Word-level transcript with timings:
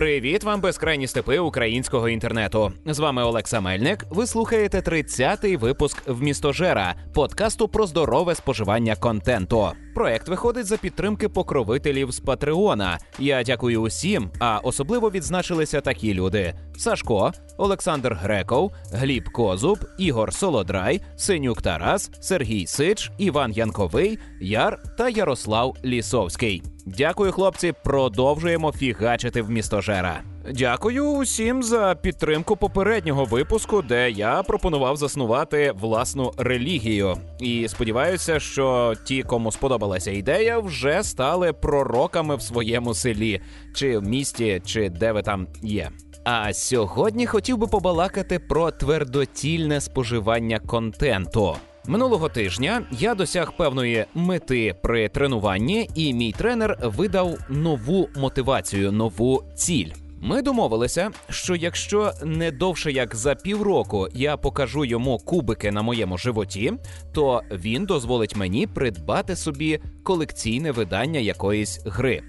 Привіт 0.00 0.44
вам, 0.44 0.60
безкрайні 0.60 1.06
степи 1.06 1.38
українського 1.38 2.08
інтернету. 2.08 2.72
З 2.86 2.98
вами 2.98 3.22
Олекса 3.22 3.60
Мельник. 3.60 4.06
Ви 4.10 4.26
слухаєте 4.26 4.80
30-й 4.80 5.56
випуск 5.56 6.08
«Вмістожера»– 6.08 6.94
подкасту 7.14 7.68
про 7.68 7.86
здорове 7.86 8.34
споживання 8.34 8.96
контенту. 8.96 9.68
Проект 9.94 10.28
виходить 10.28 10.66
за 10.66 10.76
підтримки 10.76 11.28
покровителів 11.28 12.10
з 12.10 12.20
Патреона. 12.20 12.98
Я 13.18 13.42
дякую 13.42 13.82
усім, 13.82 14.30
а 14.38 14.58
особливо 14.58 15.10
відзначилися 15.10 15.80
такі 15.80 16.14
люди: 16.14 16.54
Сашко, 16.76 17.32
Олександр 17.58 18.14
Греков, 18.14 18.72
Гліб 18.92 19.32
Козуб, 19.32 19.78
Ігор 19.98 20.34
Солодрай, 20.34 21.00
Синюк 21.16 21.62
Тарас, 21.62 22.10
Сергій 22.20 22.66
Сич, 22.66 23.10
Іван 23.18 23.52
Янковий, 23.52 24.18
Яр 24.40 24.82
та 24.98 25.08
Ярослав 25.08 25.76
Лісовський. 25.84 26.62
Дякую, 26.86 27.32
хлопці. 27.32 27.74
Продовжуємо 27.84 28.72
фігачити 28.72 29.42
в 29.42 29.50
містожера. 29.50 30.20
Дякую 30.48 31.10
усім 31.10 31.62
за 31.62 31.96
підтримку 32.02 32.56
попереднього 32.56 33.24
випуску, 33.24 33.82
де 33.82 34.10
я 34.10 34.42
пропонував 34.42 34.96
заснувати 34.96 35.72
власну 35.80 36.32
релігію. 36.36 37.16
І 37.40 37.68
сподіваюся, 37.68 38.40
що 38.40 38.94
ті, 39.04 39.22
кому 39.22 39.52
сподобалася 39.52 40.10
ідея, 40.10 40.58
вже 40.58 41.02
стали 41.02 41.52
пророками 41.52 42.36
в 42.36 42.42
своєму 42.42 42.94
селі, 42.94 43.40
чи 43.74 43.98
в 43.98 44.02
місті, 44.02 44.62
чи 44.64 44.88
де 44.88 45.12
ви 45.12 45.22
там 45.22 45.46
є. 45.62 45.90
А 46.24 46.52
сьогодні 46.52 47.26
хотів 47.26 47.58
би 47.58 47.66
побалакати 47.66 48.38
про 48.38 48.70
твердотільне 48.70 49.80
споживання 49.80 50.58
контенту. 50.58 51.56
Минулого 51.86 52.28
тижня 52.28 52.82
я 52.90 53.14
досяг 53.14 53.52
певної 53.56 54.04
мети 54.14 54.74
при 54.82 55.08
тренуванні, 55.08 55.90
і 55.94 56.14
мій 56.14 56.32
тренер 56.32 56.78
видав 56.82 57.38
нову 57.48 58.08
мотивацію, 58.16 58.92
нову 58.92 59.42
ціль. 59.54 59.90
Ми 60.22 60.42
домовилися, 60.42 61.10
що 61.30 61.56
якщо 61.56 62.12
не 62.24 62.50
довше 62.50 62.92
як 62.92 63.16
за 63.16 63.34
півроку 63.34 64.08
я 64.14 64.36
покажу 64.36 64.84
йому 64.84 65.18
кубики 65.18 65.70
на 65.70 65.82
моєму 65.82 66.18
животі, 66.18 66.72
то 67.12 67.42
він 67.50 67.84
дозволить 67.84 68.36
мені 68.36 68.66
придбати 68.66 69.36
собі 69.36 69.80
колекційне 70.02 70.72
видання 70.72 71.20
якоїсь 71.20 71.80
гри. 71.86 72.22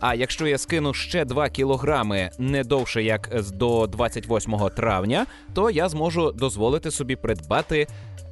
А 0.00 0.14
якщо 0.14 0.46
я 0.46 0.58
скину 0.58 0.94
ще 0.94 1.24
2 1.24 1.48
кілограми 1.48 2.30
не 2.38 2.64
довше 2.64 3.02
як 3.02 3.42
до 3.52 3.86
28 3.86 4.54
травня, 4.76 5.26
то 5.54 5.70
я 5.70 5.88
зможу 5.88 6.32
дозволити 6.32 6.90
собі 6.90 7.16
придбати 7.16 7.86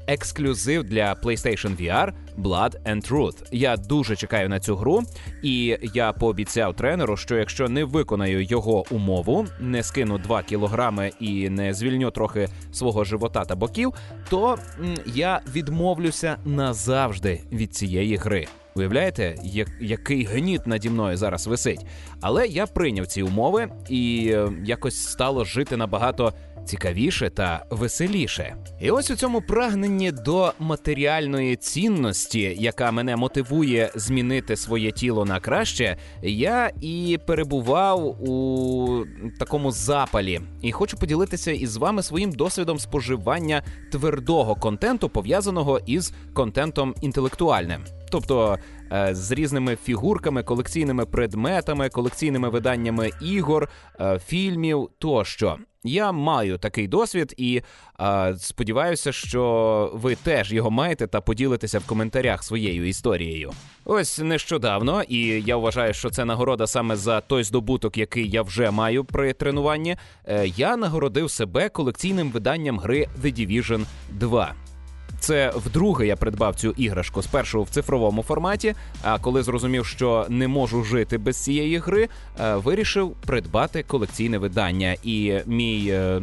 ексклюзив 0.06 0.84
для 0.84 1.14
PlayStation 1.14 1.77
VR 1.77 2.12
Blood 2.39 2.83
and 2.84 3.11
Truth. 3.11 3.48
Я 3.53 3.77
дуже 3.77 4.17
чекаю 4.17 4.48
на 4.48 4.61
цю 4.61 4.77
гру, 4.77 5.03
і 5.42 5.78
я 5.95 6.12
пообіцяв 6.12 6.77
тренеру, 6.77 7.17
що 7.17 7.36
якщо 7.36 7.69
не 7.69 7.84
виконаю 7.84 8.42
його 8.42 8.84
умову, 8.91 9.47
не 9.61 9.83
скину 9.83 10.19
2 10.19 10.42
кілограми 10.42 11.11
і 11.20 11.48
не 11.48 11.75
звільню 11.75 12.11
трохи 12.11 12.48
свого 12.73 13.05
живота 13.05 13.45
та 13.45 13.56
боків, 13.56 13.92
то 14.30 14.58
я 15.06 15.41
відмовлюся 15.55 16.36
назавжди 16.45 17.41
від 17.53 17.75
цієї 17.75 18.17
гри. 18.17 18.47
Уявляєте, 18.75 19.36
як, 19.42 19.69
який 19.80 20.25
гніт 20.25 20.67
наді 20.67 20.91
мною 20.91 21.17
зараз 21.17 21.47
висить. 21.47 21.86
Але 22.20 22.47
я 22.47 22.67
прийняв 22.67 23.06
ці 23.06 23.23
умови 23.23 23.69
і 23.89 24.30
е, 24.34 24.48
якось 24.64 25.05
стало 25.05 25.45
жити 25.45 25.77
набагато 25.77 26.33
цікавіше 26.64 27.30
та 27.30 27.64
веселіше. 27.70 28.56
І 28.80 28.91
ось 28.91 29.10
у 29.10 29.16
цьому 29.16 29.41
прагненні 29.41 30.12
до 30.12 30.52
матеріальної 30.58 31.56
цінності, 31.56 32.56
яка 32.58 32.92
мене 32.92 33.16
мотивує 33.16 33.91
змінити 33.94 34.56
своє 34.56 34.92
тіло 34.92 35.24
на 35.24 35.40
краще, 35.40 35.96
я 36.22 36.70
і 36.80 37.18
перебував 37.27 38.06
у 38.28 39.05
такому 39.38 39.70
запалі. 39.70 40.40
І 40.62 40.72
хочу 40.72 40.96
поділитися 40.96 41.50
із 41.50 41.77
вами 41.77 42.02
своїм 42.02 42.33
досвідом 42.33 42.78
споживання 42.78 43.62
твердого 43.92 44.55
контенту, 44.55 45.08
пов'язаного 45.08 45.80
із 45.86 46.12
контентом 46.34 46.95
інтелектуальним. 47.01 47.84
Тобто 48.12 48.58
е, 48.92 49.14
з 49.14 49.33
різними 49.33 49.77
фігурками, 49.77 50.42
колекційними 50.42 51.06
предметами, 51.06 51.89
колекційними 51.89 52.48
виданнями 52.48 53.11
ігор, 53.20 53.68
е, 54.00 54.18
фільмів 54.18 54.89
тощо. 54.98 55.58
Я 55.84 56.12
маю 56.12 56.58
такий 56.58 56.89
досвід 56.89 57.34
і 57.36 57.62
е, 58.01 58.34
сподіваюся, 58.39 59.12
що 59.12 59.90
ви 59.95 60.14
теж 60.14 60.52
його 60.52 60.70
маєте 60.70 61.06
та 61.06 61.20
поділитеся 61.20 61.78
в 61.78 61.86
коментарях 61.86 62.45
своєю 62.45 62.89
історією. 62.89 63.52
Ось 63.84 64.18
нещодавно, 64.18 65.02
і 65.02 65.18
я 65.46 65.56
вважаю, 65.56 65.95
що 65.95 66.11
це 66.11 66.24
нагорода 66.24 66.67
саме 66.67 66.96
за 66.96 67.20
той 67.20 67.45
здобуток, 67.45 67.98
який 67.98 68.30
я 68.30 68.42
вже 68.42 68.70
маю 68.70 69.05
при 69.05 69.33
тренуванні. 69.33 69.96
Е, 70.24 70.46
я 70.56 70.77
нагородив 70.77 71.30
себе 71.30 71.68
колекційним 71.68 72.30
виданням 72.30 72.78
гри 72.78 73.08
The 73.22 73.39
Division 73.39 73.84
2. 74.11 74.55
Це 75.22 75.52
вдруге 75.56 76.06
я 76.06 76.16
придбав 76.16 76.55
цю 76.55 76.70
іграшку 76.70 77.22
спершу 77.22 77.62
в 77.62 77.68
цифровому 77.68 78.22
форматі. 78.22 78.74
А 79.02 79.18
коли 79.18 79.42
зрозумів, 79.42 79.86
що 79.86 80.27
не 80.28 80.48
можу 80.48 80.84
жити 80.84 81.18
без 81.18 81.36
цієї 81.36 81.78
гри, 81.78 82.08
е, 82.40 82.55
вирішив 82.55 83.10
придбати 83.27 83.83
колекційне 83.83 84.38
видання. 84.38 84.96
І 85.02 85.34
мій 85.46 85.88
е, 85.90 86.22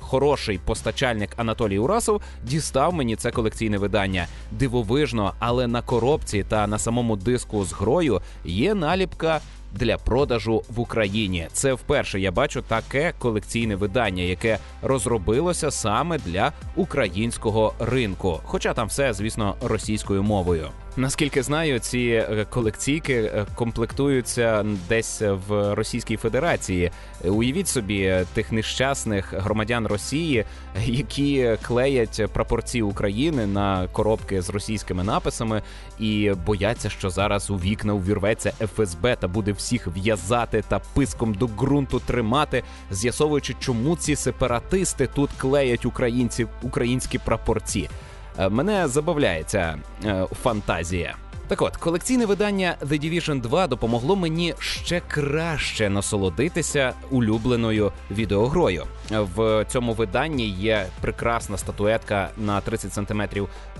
хороший 0.00 0.58
постачальник 0.58 1.30
Анатолій 1.36 1.78
Урасов 1.78 2.20
дістав 2.44 2.94
мені 2.94 3.16
це 3.16 3.30
колекційне 3.30 3.78
видання. 3.78 4.26
Дивовижно, 4.52 5.32
але 5.38 5.66
на 5.66 5.82
коробці 5.82 6.44
та 6.48 6.66
на 6.66 6.78
самому 6.78 7.16
диску 7.16 7.64
з 7.64 7.72
грою 7.72 8.20
є 8.44 8.74
наліпка. 8.74 9.40
Для 9.76 9.98
продажу 9.98 10.62
в 10.68 10.80
Україні 10.80 11.48
це 11.52 11.72
вперше 11.72 12.20
я 12.20 12.32
бачу 12.32 12.62
таке 12.62 13.14
колекційне 13.18 13.76
видання, 13.76 14.22
яке 14.22 14.58
розробилося 14.82 15.70
саме 15.70 16.18
для 16.18 16.52
українського 16.76 17.74
ринку. 17.78 18.40
Хоча 18.44 18.74
там 18.74 18.88
все, 18.88 19.12
звісно, 19.12 19.56
російською 19.62 20.22
мовою. 20.22 20.68
Наскільки 20.98 21.42
знаю, 21.42 21.78
ці 21.78 21.98
е, 21.98 22.46
колекційки 22.50 23.14
е, 23.14 23.46
комплектуються 23.54 24.66
десь 24.88 25.22
в 25.48 25.74
Російській 25.74 26.16
Федерації. 26.16 26.90
Уявіть 27.24 27.68
собі 27.68 28.24
тих 28.34 28.52
нещасних 28.52 29.34
громадян 29.34 29.86
Росії, 29.86 30.44
які 30.84 31.56
клеять 31.62 32.22
прапорці 32.32 32.82
України 32.82 33.46
на 33.46 33.88
коробки 33.92 34.42
з 34.42 34.50
російськими 34.50 35.04
написами 35.04 35.62
і 35.98 36.32
бояться, 36.46 36.90
що 36.90 37.10
зараз 37.10 37.50
у 37.50 37.56
вікна 37.56 37.94
увірветься 37.94 38.50
ФСБ 38.50 39.16
та 39.16 39.28
буде 39.28 39.52
всіх 39.52 39.86
в'язати 39.86 40.64
та 40.68 40.78
писком 40.78 41.34
до 41.34 41.46
ґрунту 41.46 42.00
тримати, 42.00 42.62
з'ясовуючи, 42.90 43.54
чому 43.60 43.96
ці 43.96 44.16
сепаратисти 44.16 45.06
тут 45.06 45.30
клеять 45.36 45.86
українців 45.86 46.48
українські 46.62 47.18
прапорці. 47.18 47.88
Е, 48.38 48.48
Мене 48.48 48.88
забавляє 48.88 49.44
ця 49.44 49.76
е, 50.04 50.26
фантазія. 50.42 51.16
Так 51.48 51.62
от, 51.62 51.76
колекційне 51.76 52.26
видання 52.26 52.76
The 52.82 53.04
Division 53.04 53.40
2 53.40 53.66
допомогло 53.66 54.16
мені 54.16 54.54
ще 54.58 55.02
краще 55.08 55.90
насолодитися 55.90 56.92
улюбленою 57.10 57.92
відеогрою. 58.10 58.84
В 59.10 59.64
цьому 59.68 59.92
виданні 59.92 60.48
є 60.48 60.86
прекрасна 61.00 61.56
статуетка 61.56 62.30
на 62.36 62.60
30 62.60 62.92
см 62.92 63.22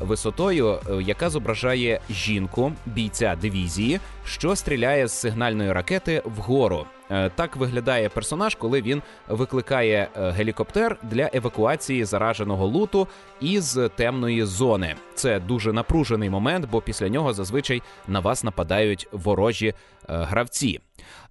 висотою, 0.01 0.69
е, 0.69 1.03
яка 1.03 1.31
зображає 1.31 2.01
жінку, 2.11 2.73
бійця 2.87 3.37
дивізії, 3.41 4.01
що 4.25 4.57
стріляє 4.57 5.07
з 5.07 5.13
сигнальної 5.13 5.73
ракети 5.73 6.23
вгору. 6.25 6.87
Е, 7.11 7.31
Так 7.35 7.57
виглядає 7.57 8.09
персонаж, 8.09 8.55
коли 8.55 8.83
він 8.83 9.03
викликає 9.29 10.09
е, 10.17 10.31
гелікоптер 10.31 10.99
для 11.03 11.31
евакуації 11.33 12.05
зараженого 12.05 12.67
луту 12.67 13.09
із 13.41 13.79
темної 13.97 14.45
зони. 14.45 14.95
Це 15.15 15.41
дуже 15.41 15.73
напружений 15.73 16.31
момент, 16.31 16.69
бо 16.71 16.81
після 16.81 17.09
нього 17.09 17.33
зазвичай 17.33 17.83
на 18.09 18.21
вас 18.21 18.45
нападають 18.45 19.09
ворожі 19.13 19.75
гравці. 20.09 20.81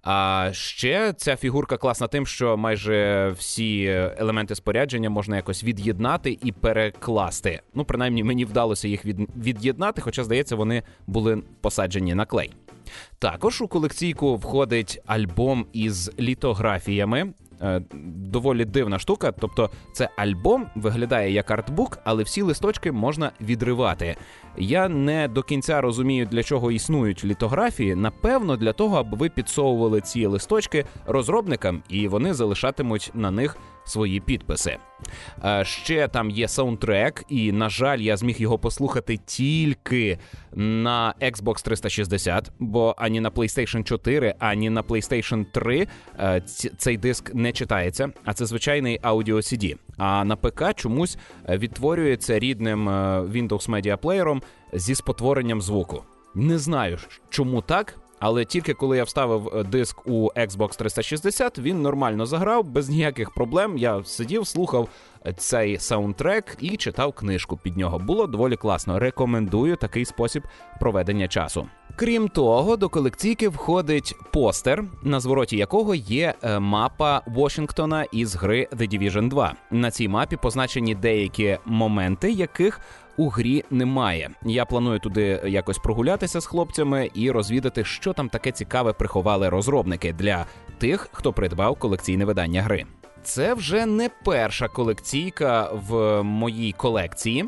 А 0.02 0.48
ще 0.52 1.12
ця 1.12 1.36
фігурка 1.36 1.76
класна 1.76 2.08
тим, 2.08 2.26
що 2.26 2.56
майже 2.56 3.28
всі 3.38 3.84
елементи 4.18 4.54
спорядження 4.54 5.10
можна 5.10 5.36
якось 5.36 5.64
від'єднати 5.64 6.38
і 6.42 6.52
перекласти. 6.52 7.60
Ну, 7.74 7.84
принаймні, 7.84 8.24
мені 8.24 8.44
вдалося 8.44 8.88
їх 8.88 9.04
від... 9.04 9.16
від'єднати, 9.36 10.00
хоча, 10.00 10.24
здається, 10.24 10.56
вони 10.56 10.82
були 11.06 11.42
посаджені 11.60 12.14
на 12.14 12.26
клей. 12.26 12.50
Також 13.18 13.62
у 13.62 13.68
колекційку 13.68 14.36
входить 14.36 15.00
альбом 15.06 15.66
із 15.72 16.10
літографіями. 16.18 17.32
Е, 17.62 17.80
Доволі 18.26 18.64
дивна 18.64 18.98
штука. 18.98 19.32
Тобто, 19.32 19.70
це 19.92 20.08
альбом 20.16 20.66
виглядає 20.74 21.32
як 21.32 21.50
артбук, 21.50 21.98
але 22.04 22.22
всі 22.22 22.42
листочки 22.42 22.92
можна 22.92 23.30
відривати. 23.40 24.16
Я 24.56 24.88
не 24.88 25.28
до 25.28 25.42
кінця 25.42 25.80
розумію, 25.80 26.26
для 26.26 26.42
чого 26.42 26.72
існують 26.72 27.24
літографії. 27.24 27.94
Напевно, 27.94 28.56
для 28.56 28.72
того, 28.72 28.96
аби 28.96 29.16
ви 29.16 29.28
підсовували 29.28 30.00
ці 30.00 30.26
листочки 30.26 30.84
розробникам, 31.06 31.82
і 31.88 32.08
вони 32.08 32.34
залишатимуть 32.34 33.10
на 33.14 33.30
них 33.30 33.56
свої 33.86 34.20
підписи. 34.20 34.76
Е, 35.44 35.64
ще 35.64 36.08
там 36.08 36.30
є 36.30 36.48
саундтрек, 36.48 37.24
і, 37.28 37.52
на 37.52 37.68
жаль, 37.68 37.98
я 37.98 38.16
зміг 38.16 38.36
його 38.38 38.58
послухати 38.58 39.16
тільки 39.16 40.18
на 40.54 41.14
Xbox 41.22 41.64
360, 41.64 42.52
бо 42.58 42.94
ані 42.98 43.20
на 43.20 43.30
PlayStation 43.30 43.82
4, 43.82 44.34
ані 44.38 44.70
на 44.70 44.82
PlayStation 44.82 45.44
3 45.52 45.88
е, 46.18 46.42
цей 46.78 46.96
диск 46.96 47.34
не 47.34 47.52
читається, 47.52 48.10
а 48.24 48.34
це 48.34 48.46
звичайний 48.46 48.98
аудіо 49.02 49.36
CD. 49.36 49.76
А 49.98 50.24
на 50.24 50.36
ПК 50.36 50.74
чомусь 50.74 51.18
відтворюється 51.48 52.38
рідним 52.38 52.88
Windows 52.88 53.70
Media 53.70 53.96
Player 53.96 54.42
зі 54.72 54.94
спотворенням 54.94 55.62
звуку. 55.62 56.02
Не 56.34 56.58
знаю, 56.58 56.98
чому 57.30 57.62
так. 57.62 57.98
Але 58.18 58.44
тільки 58.44 58.74
коли 58.74 58.96
я 58.96 59.04
вставив 59.04 59.48
е, 59.56 59.62
диск 59.62 60.06
у 60.06 60.30
Xbox 60.36 60.78
360, 60.78 61.58
він 61.58 61.82
нормально 61.82 62.26
заграв 62.26 62.64
без 62.64 62.88
ніяких 62.88 63.30
проблем. 63.30 63.78
Я 63.78 64.04
сидів, 64.04 64.46
слухав 64.46 64.88
е, 65.26 65.32
цей 65.32 65.78
саундтрек 65.78 66.56
і 66.60 66.76
читав 66.76 67.12
книжку 67.12 67.56
під 67.56 67.76
нього. 67.76 67.98
Було 67.98 68.26
доволі 68.26 68.56
класно. 68.56 68.98
Рекомендую 68.98 69.76
такий 69.76 70.04
спосіб 70.04 70.42
проведення 70.80 71.28
часу. 71.28 71.68
Крім 71.96 72.28
того, 72.28 72.76
до 72.76 72.88
колекційки 72.88 73.48
входить 73.48 74.14
постер, 74.32 74.84
на 75.02 75.20
звороті 75.20 75.56
якого 75.56 75.94
є 75.94 76.34
е, 76.42 76.58
мапа 76.58 77.22
Вашингтона 77.26 78.04
із 78.12 78.34
гри 78.36 78.68
The 78.72 78.94
Division 78.94 79.28
2. 79.28 79.54
На 79.70 79.90
цій 79.90 80.08
мапі 80.08 80.36
позначені 80.36 80.94
деякі 80.94 81.58
моменти, 81.64 82.32
яких 82.32 82.80
у 83.16 83.28
грі 83.28 83.64
немає. 83.70 84.30
Я 84.42 84.64
планую 84.64 84.98
туди 84.98 85.42
якось 85.46 85.78
прогулятися 85.78 86.40
з 86.40 86.46
хлопцями 86.46 87.10
і 87.14 87.30
розвідати, 87.30 87.84
що 87.84 88.12
там 88.12 88.28
таке 88.28 88.52
цікаве 88.52 88.92
приховали 88.92 89.48
розробники 89.48 90.12
для 90.12 90.46
тих, 90.78 91.08
хто 91.12 91.32
придбав 91.32 91.78
колекційне 91.78 92.24
видання 92.24 92.62
гри. 92.62 92.84
Це 93.22 93.54
вже 93.54 93.86
не 93.86 94.10
перша 94.24 94.68
колекційка 94.68 95.70
в 95.72 96.22
моїй 96.22 96.72
колекції. 96.72 97.44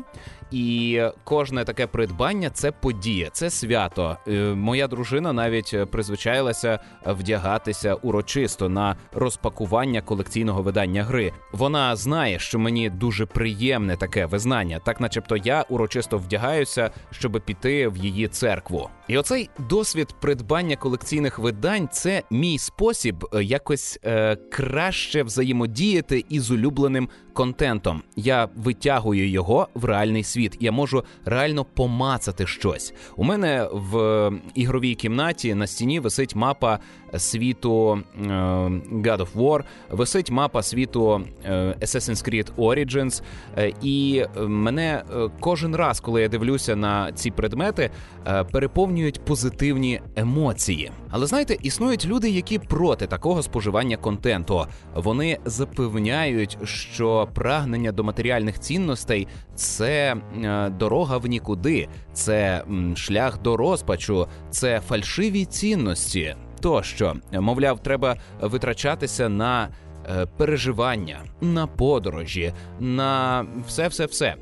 І 0.51 1.01
кожне 1.23 1.63
таке 1.63 1.87
придбання 1.87 2.49
це 2.49 2.71
подія, 2.71 3.29
це 3.31 3.49
свято. 3.49 4.17
Е, 4.27 4.53
моя 4.53 4.87
дружина 4.87 5.33
навіть 5.33 5.75
призвичаїлася 5.91 6.79
вдягатися 7.05 7.93
урочисто 7.93 8.69
на 8.69 8.95
розпакування 9.13 10.01
колекційного 10.01 10.61
видання 10.61 11.03
гри. 11.03 11.31
Вона 11.51 11.95
знає, 11.95 12.39
що 12.39 12.59
мені 12.59 12.89
дуже 12.89 13.25
приємне 13.25 13.97
таке 13.97 14.25
визнання, 14.25 14.79
так 14.85 15.01
начебто 15.01 15.37
я 15.37 15.65
урочисто 15.69 16.17
вдягаюся, 16.17 16.91
щоб 17.11 17.41
піти 17.45 17.87
в 17.87 17.97
її 17.97 18.27
церкву. 18.27 18.89
І 19.07 19.17
оцей 19.17 19.49
досвід 19.69 20.15
придбання 20.21 20.75
колекційних 20.75 21.39
видань 21.39 21.89
це 21.91 22.23
мій 22.29 22.57
спосіб 22.57 23.25
е, 23.33 23.43
якось 23.43 23.99
е, 24.05 24.35
краще 24.35 25.23
взаємодіяти 25.23 26.25
із 26.29 26.51
улюбленим 26.51 27.09
контентом. 27.39 28.03
Я 28.15 28.49
витягую 28.55 29.29
його 29.29 29.67
в 29.73 29.85
реальний 29.85 30.23
світ. 30.23 30.57
Я 30.59 30.71
можу 30.71 31.03
реально 31.25 31.65
помацати 31.65 32.47
щось. 32.47 32.93
У 33.15 33.23
мене 33.23 33.67
в 33.71 34.31
ігровій 34.55 34.95
кімнаті 34.95 35.55
на 35.55 35.67
стіні 35.67 35.99
висить 35.99 36.35
мапа 36.35 36.79
світу 37.17 37.99
е, 38.21 38.27
God 38.91 39.17
of 39.17 39.27
War, 39.35 39.63
висить 39.89 40.31
мапа 40.31 40.63
світу 40.63 41.21
е, 41.45 41.75
Assassin's 41.81 42.29
Creed 42.29 42.47
Origins, 42.57 43.21
е, 43.57 43.73
і 43.81 44.25
мене 44.39 45.03
кожен 45.39 45.75
раз, 45.75 45.99
коли 45.99 46.21
я 46.21 46.27
дивлюся 46.27 46.75
на 46.75 47.11
ці 47.11 47.31
предмети, 47.31 47.89
переповнюють 48.51 49.25
позитивні 49.25 50.01
емоції. 50.15 50.91
Але 51.09 51.25
знаєте, 51.25 51.57
існують 51.61 52.05
люди, 52.05 52.29
які 52.29 52.59
проти 52.59 53.07
такого 53.07 53.43
споживання 53.43 53.97
контенту. 53.97 54.65
Вони 54.95 55.37
запевняють, 55.45 56.57
що 56.63 57.29
прагнення 57.33 57.91
до 57.91 58.03
матеріальних 58.03 58.59
цінностей 58.59 59.27
це 59.55 60.15
дорога 60.79 61.17
в 61.17 61.25
нікуди, 61.25 61.87
це 62.13 62.63
шлях 62.95 63.41
до 63.41 63.57
розпачу, 63.57 64.27
це 64.49 64.79
фальшиві 64.79 65.45
цінності 65.45 66.35
тощо, 66.61 67.15
мовляв, 67.31 67.79
треба 67.79 68.15
витрачатися 68.41 69.29
на 69.29 69.69
е, 70.09 70.25
переживання, 70.37 71.19
на 71.41 71.67
подорожі, 71.67 72.53
на 72.79 73.45
все, 73.67 73.87
все, 73.87 74.05
все. 74.05 74.35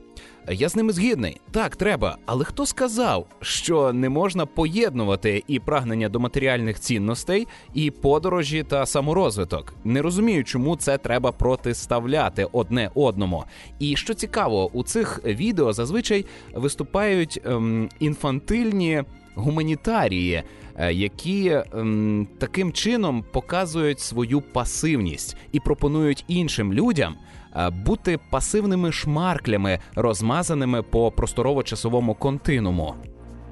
Я 0.52 0.70
з 0.70 0.76
ними 0.76 0.94
згідний. 0.94 1.42
Так, 1.52 1.76
треба. 1.76 2.18
Але 2.26 2.46
хто 2.46 2.66
сказав, 2.66 3.28
що 3.42 3.94
не 3.94 4.10
можна 4.10 4.46
поєднувати 4.46 5.44
і 5.48 5.60
прагнення 5.60 6.10
до 6.10 6.20
матеріальних 6.20 6.80
цінностей, 6.80 7.48
і 7.74 7.92
подорожі 7.92 8.64
та 8.64 8.86
саморозвиток? 8.86 9.74
Не 9.84 10.02
розумію, 10.02 10.44
чому 10.44 10.76
це 10.76 10.98
треба 10.98 11.32
протиставляти 11.32 12.48
одне 12.52 12.92
одному. 12.96 13.44
І 13.80 13.96
що 13.96 14.14
цікаво, 14.14 14.70
у 14.74 14.84
цих 14.84 15.22
відео 15.26 15.74
зазвичай 15.74 16.26
виступають 16.54 17.42
ем, 17.46 17.90
інфантильні 18.00 19.04
гуманітарії, 19.38 20.44
е, 20.76 20.94
які 20.94 21.62
ем, 21.74 22.28
таким 22.38 22.72
чином 22.72 23.26
показують 23.32 24.00
свою 24.00 24.42
пасивність 24.42 25.38
і 25.52 25.60
пропонують 25.60 26.26
іншим 26.28 26.74
людям. 26.74 27.16
Е, 27.56 27.70
бути 27.70 28.20
пасивними 28.30 28.92
шмарклями, 28.92 29.80
розмазаними 29.96 30.82
по 30.82 31.12
просторово-часовому 31.12 32.16
континуму, 32.16 32.94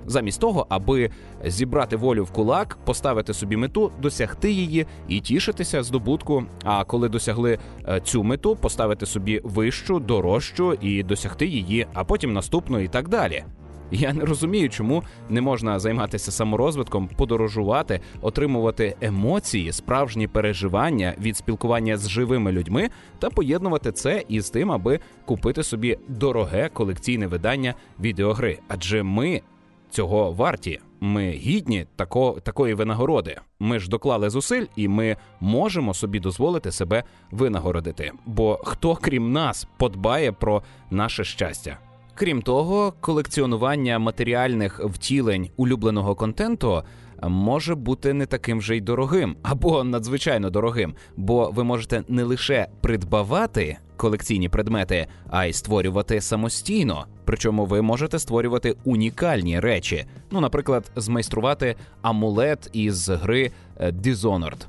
замість 0.06 0.42
того, 0.42 0.66
аби 0.70 1.10
зібрати 1.46 1.96
волю 1.96 2.24
в 2.24 2.32
кулак, 2.32 2.78
поставити 2.86 3.34
собі 3.34 3.58
мету, 3.58 3.92
досягти 4.02 4.52
її 4.52 4.86
і 5.08 5.20
тішитися 5.20 5.84
здобутку. 5.84 6.44
А 6.64 6.84
коли 6.84 7.10
досягли 7.10 7.60
е, 7.88 8.02
цю 8.02 8.24
мету, 8.24 8.56
поставити 8.56 9.06
собі 9.06 9.42
вищу, 9.44 10.00
дорожчу 10.00 10.74
і 10.74 11.04
досягти 11.04 11.46
її, 11.46 11.88
а 11.94 12.04
потім 12.04 12.34
наступну 12.34 12.80
і 12.80 12.88
так 12.88 13.10
далі. 13.10 13.44
Я 13.96 14.14
не 14.14 14.26
розумію, 14.26 14.70
чому 14.70 15.04
не 15.30 15.42
можна 15.42 15.80
займатися 15.80 16.32
саморозвитком, 16.32 17.10
подорожувати, 17.16 18.00
отримувати 18.22 18.96
емоції, 19.02 19.72
справжні 19.72 20.28
переживання 20.28 21.16
від 21.22 21.38
спілкування 21.38 21.98
з 21.98 22.10
живими 22.10 22.52
людьми 22.52 22.90
та 23.20 23.30
поєднувати 23.30 23.92
це 23.92 24.24
із 24.28 24.50
тим, 24.50 24.72
аби 24.72 25.00
купити 25.26 25.64
собі 25.64 25.98
дороге 26.08 26.70
колекційне 26.74 27.28
видання 27.28 27.74
відеогри. 28.00 28.60
Адже 28.68 29.04
ми 29.04 29.42
цього 29.90 30.32
варті. 30.32 30.80
Ми 31.00 31.32
гідні 31.32 31.86
тако, 31.96 32.38
такої 32.44 32.74
винагороди. 32.74 33.38
Ми 33.60 33.80
ж 33.80 33.90
доклали 33.90 34.30
зусиль, 34.30 34.66
і 34.76 34.88
ми 34.88 35.18
можемо 35.40 35.94
собі 35.94 36.20
дозволити 36.20 36.72
себе 36.72 37.04
винагородити. 37.32 38.12
Бо 38.26 38.60
хто 38.64 38.96
крім 38.96 39.32
нас 39.32 39.68
подбає 39.78 40.32
про 40.32 40.64
наше 40.92 41.24
щастя? 41.24 41.78
Крім 42.18 42.42
того, 42.42 42.94
колекціонування 43.02 44.00
матеріальних 44.00 44.80
втілень 44.80 45.50
улюбленого 45.58 46.16
контенту 46.16 46.84
може 47.24 47.76
бути 47.76 48.14
не 48.14 48.26
таким 48.26 48.62
же 48.62 48.78
й 48.78 48.82
дорогим 48.82 49.36
або 49.44 49.84
надзвичайно 49.84 50.50
дорогим, 50.50 50.94
бо 51.18 51.52
ви 51.52 51.64
можете 51.64 52.04
не 52.08 52.24
лише 52.24 52.68
придбавати 52.82 53.78
колекційні 53.98 54.50
предмети, 54.50 55.08
а 55.30 55.46
й 55.46 55.54
створювати 55.54 56.22
самостійно. 56.22 57.06
Причому 57.26 57.66
ви 57.66 57.82
можете 57.82 58.20
створювати 58.20 58.76
унікальні 58.84 59.60
речі. 59.60 60.06
Ну, 60.32 60.42
наприклад, 60.42 60.92
змайструвати 60.96 61.76
амулет 62.02 62.70
із 62.74 63.10
гри 63.10 63.52
е, 63.78 63.92
Dishonored. 63.92 64.66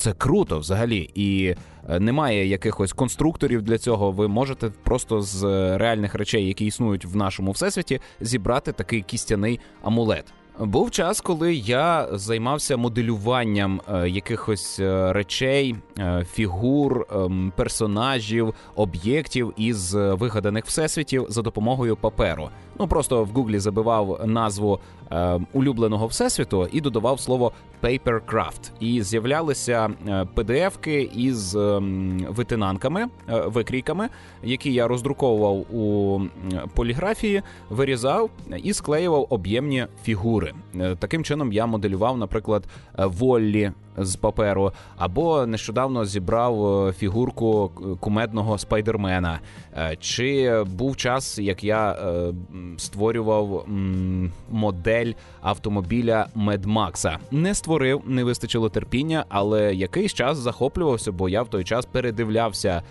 Це 0.00 0.12
круто 0.12 0.58
взагалі, 0.58 1.10
і 1.14 1.54
е, 1.88 2.00
немає 2.00 2.46
якихось 2.46 2.92
конструкторів 2.92 3.62
для 3.62 3.78
цього. 3.78 4.10
Ви 4.10 4.28
можете 4.28 4.70
просто 4.82 5.22
з 5.22 5.44
реальних 5.78 6.14
речей, 6.14 6.46
які 6.46 6.66
існують 6.66 7.04
в 7.04 7.16
нашому 7.16 7.52
всесвіті, 7.52 8.00
зібрати 8.20 8.72
такий 8.72 9.02
кістяний 9.02 9.60
амулет. 9.82 10.24
Був 10.58 10.90
час, 10.90 11.20
коли 11.20 11.54
я 11.54 12.08
займався 12.12 12.76
моделюванням 12.76 13.80
е, 13.88 14.08
якихось 14.08 14.80
е, 14.80 15.12
речей, 15.12 15.76
е, 15.98 16.26
фігур, 16.32 17.06
ем, 17.12 17.52
персонажів, 17.56 18.54
об'єктів 18.74 19.52
із 19.56 19.94
вигаданих 19.94 20.64
всесвітів 20.64 21.26
за 21.28 21.42
допомогою 21.42 21.96
паперу. 21.96 22.48
Ну 22.80 22.86
просто 22.86 23.24
в 23.24 23.28
Гуглі 23.28 23.58
забивав 23.58 24.20
назву 24.24 24.80
улюбленого 25.52 26.06
всесвіту 26.06 26.68
і 26.72 26.80
додавав 26.80 27.20
слово 27.20 27.52
Papercraft. 27.82 28.70
І 28.80 29.02
з'являлися 29.02 29.90
PDF-ки 30.36 31.10
із 31.16 31.54
ем, 31.54 32.26
витинанками, 32.28 33.06
викрійками, 33.46 34.08
які 34.42 34.72
я 34.72 34.88
роздруковував 34.88 35.56
у 35.76 36.20
поліграфії, 36.74 37.42
вирізав 37.70 38.30
і 38.62 38.72
склеював 38.72 39.26
об'ємні 39.30 39.86
фігури. 40.02 40.52
Е, 40.80 40.96
таким 40.96 41.24
чином 41.24 41.52
я 41.52 41.66
моделював, 41.66 42.18
наприклад, 42.18 42.64
е, 42.98 43.06
Воллі 43.06 43.72
з 44.04 44.16
паперу, 44.16 44.72
або 44.96 45.46
нещодавно 45.46 46.04
зібрав 46.04 46.86
е, 46.88 46.92
фігурку 46.92 47.70
кумедного 48.00 48.58
спайдермена. 48.58 49.40
Е, 49.76 49.96
чи 50.00 50.62
був 50.66 50.96
час, 50.96 51.38
як 51.38 51.64
я 51.64 51.92
е, 51.92 52.32
створював 52.76 53.66
модель 54.50 55.12
автомобіля 55.40 56.26
Медмакса. 56.34 57.18
Не 57.30 57.54
створив, 57.54 58.02
не 58.06 58.24
вистачило 58.24 58.68
терпіння, 58.68 59.24
але 59.28 59.74
якийсь 59.74 60.14
час 60.14 60.38
захоплювався, 60.38 61.12
бо 61.12 61.28
я 61.28 61.42
в 61.42 61.48
той 61.48 61.64
час 61.64 61.86
передивлявся. 61.86 62.82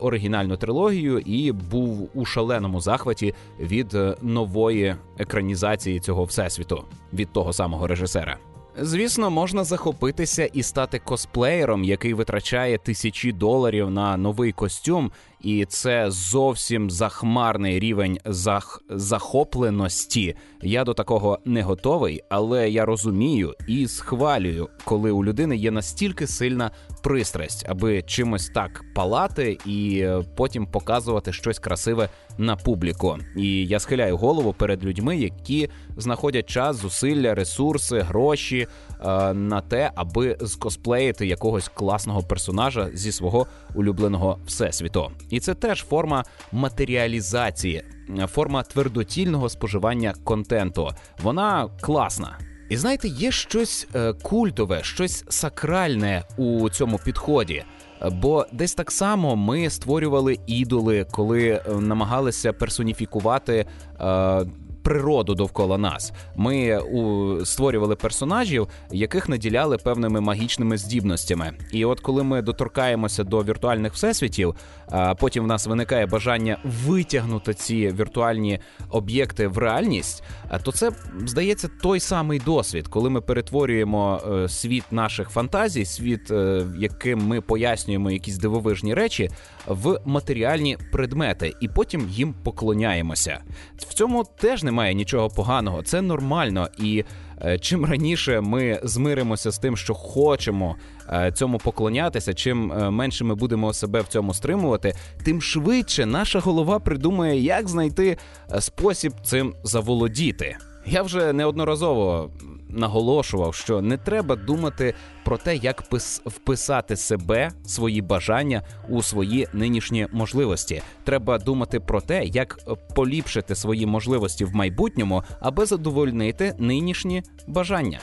Оригінальну 0.00 0.56
трилогію 0.56 1.18
і 1.18 1.52
був 1.52 2.10
у 2.14 2.24
шаленому 2.24 2.80
захваті 2.80 3.34
від 3.60 3.96
нової 4.22 4.96
екранізації 5.18 6.00
цього 6.00 6.24
всесвіту 6.24 6.84
від 7.12 7.32
того 7.32 7.52
самого 7.52 7.86
режисера. 7.86 8.36
Звісно, 8.76 9.30
можна 9.30 9.64
захопитися 9.64 10.44
і 10.44 10.62
стати 10.62 10.98
косплеєром, 10.98 11.84
який 11.84 12.14
витрачає 12.14 12.78
тисячі 12.78 13.32
доларів 13.32 13.90
на 13.90 14.16
новий 14.16 14.52
костюм, 14.52 15.12
і 15.42 15.64
це 15.64 16.10
зовсім 16.10 16.90
захмарний 16.90 17.78
рівень 17.78 18.18
зах... 18.24 18.82
захопленості. 18.88 20.34
Я 20.62 20.84
до 20.84 20.94
такого 20.94 21.38
не 21.44 21.62
готовий, 21.62 22.22
але 22.28 22.70
я 22.70 22.84
розумію 22.84 23.54
і 23.68 23.86
схвалюю, 23.86 24.68
коли 24.84 25.10
у 25.10 25.24
людини 25.24 25.56
є 25.56 25.70
настільки 25.70 26.26
сильна 26.26 26.70
пристрасть, 27.02 27.66
аби 27.68 28.02
чимось 28.02 28.48
так 28.48 28.84
палати 28.94 29.58
і 29.66 29.98
е, 29.98 30.22
потім 30.36 30.66
показувати 30.66 31.32
щось 31.32 31.58
красиве 31.58 32.08
на 32.38 32.56
публіку. 32.56 33.18
І 33.36 33.66
я 33.66 33.80
схиляю 33.80 34.16
голову 34.16 34.52
перед 34.52 34.84
людьми, 34.84 35.16
які 35.16 35.68
знаходять 35.96 36.46
час, 36.46 36.76
зусилля, 36.76 37.34
ресурси, 37.34 38.00
гроші 38.00 38.66
е, 39.04 39.34
на 39.34 39.60
те, 39.60 39.90
аби 39.94 40.36
скосплеїти 40.46 41.26
якогось 41.26 41.68
класного 41.68 42.22
персонажа 42.22 42.90
зі 42.94 43.12
свого 43.12 43.46
улюбленого 43.74 44.38
всесвіту. 44.46 45.10
І 45.32 45.40
це 45.40 45.54
теж 45.54 45.84
форма 45.84 46.24
матеріалізації, 46.52 47.82
форма 48.28 48.62
твердотільного 48.62 49.48
споживання 49.48 50.14
контенту. 50.24 50.90
Вона 51.22 51.68
класна. 51.80 52.38
І 52.68 52.76
знаєте, 52.76 53.08
є 53.08 53.30
щось 53.30 53.86
е, 53.94 54.12
культове, 54.12 54.82
щось 54.82 55.24
сакральне 55.28 56.22
у 56.36 56.70
цьому 56.70 56.98
підході. 56.98 57.64
Бо 58.10 58.46
десь 58.52 58.74
так 58.74 58.90
само 58.90 59.36
ми 59.36 59.70
створювали 59.70 60.36
ідоли, 60.46 61.06
коли 61.10 61.48
е, 61.48 61.62
намагалися 61.80 62.52
персоніфікувати 62.52 63.66
е, 64.00 64.46
природу 64.82 65.34
довкола 65.34 65.78
нас. 65.78 66.12
Ми 66.36 66.78
у 66.78 67.44
створювали 67.44 67.96
персонажів, 67.96 68.68
яких 68.90 69.28
наділяли 69.28 69.76
певними 69.76 70.20
магічними 70.20 70.78
здібностями. 70.78 71.52
І 71.72 71.84
от 71.84 72.00
коли 72.00 72.22
ми 72.22 72.42
доторкаємося 72.42 73.24
до 73.24 73.42
віртуальних 73.42 73.92
всесвітів, 73.92 74.54
а 74.90 75.14
потім 75.14 75.44
в 75.44 75.46
нас 75.46 75.66
виникає 75.66 76.06
бажання 76.06 76.58
витягнути 76.64 77.54
ці 77.54 77.88
віртуальні 77.88 78.60
об'єкти 78.90 79.48
в 79.48 79.58
реальність, 79.58 80.22
то 80.62 80.72
це 80.72 80.90
здається 81.26 81.68
той 81.82 82.00
самий 82.00 82.38
досвід, 82.38 82.88
коли 82.88 83.10
ми 83.10 83.20
перетворюємо 83.20 84.20
е, 84.32 84.48
світ 84.48 84.84
наших 84.90 85.30
фантазій, 85.30 85.84
світ, 85.84 86.30
е, 86.30 86.66
яким 86.78 87.26
ми 87.26 87.40
пояснюємо 87.40 88.10
якісь 88.10 88.38
дивовижні 88.38 88.94
речі, 88.94 89.30
в 89.66 90.00
матеріальні 90.04 90.78
предмети, 90.92 91.52
і 91.60 91.68
потім 91.68 92.08
їм 92.08 92.34
поклоняємося. 92.44 93.40
В 93.78 93.94
цьому 93.94 94.24
теж 94.38 94.62
немає 94.72 94.94
нічого 94.94 95.28
поганого, 95.28 95.82
це 95.82 96.02
нормально. 96.02 96.68
І 96.78 97.04
е, 97.44 97.58
чим 97.58 97.84
раніше 97.84 98.40
ми 98.40 98.80
змиримося 98.82 99.50
з 99.50 99.58
тим, 99.58 99.76
що 99.76 99.94
хочемо 99.94 100.76
е, 101.08 101.32
цьому 101.32 101.58
поклонятися, 101.58 102.34
чим 102.34 102.72
е, 102.72 102.90
менше 102.90 103.24
ми 103.24 103.34
будемо 103.34 103.72
себе 103.72 104.00
в 104.00 104.06
цьому 104.06 104.34
стримувати, 104.34 104.94
тим 105.24 105.42
швидше 105.42 106.06
наша 106.06 106.40
голова 106.40 106.78
придумає, 106.78 107.40
як 107.40 107.68
знайти 107.68 108.16
спосіб 108.60 109.12
цим 109.24 109.54
заволодіти. 109.64 110.56
Я 110.86 111.02
вже 111.02 111.32
неодноразово 111.32 112.30
наголошував, 112.72 113.54
що 113.54 113.82
не 113.82 113.96
треба 113.96 114.36
думати 114.36 114.94
про 115.24 115.36
те, 115.36 115.56
як 115.56 115.82
вписати 116.26 116.96
себе, 116.96 117.50
свої 117.66 118.02
бажання 118.02 118.62
у 118.88 119.02
свої 119.02 119.48
нинішні 119.52 120.06
можливості. 120.12 120.82
Треба 121.04 121.38
думати 121.38 121.80
про 121.80 122.00
те, 122.00 122.24
як 122.24 122.58
поліпшити 122.94 123.54
свої 123.54 123.86
можливості 123.86 124.44
в 124.44 124.54
майбутньому, 124.54 125.22
аби 125.40 125.66
задовольнити 125.66 126.54
нинішні 126.58 127.22
бажання. 127.46 128.00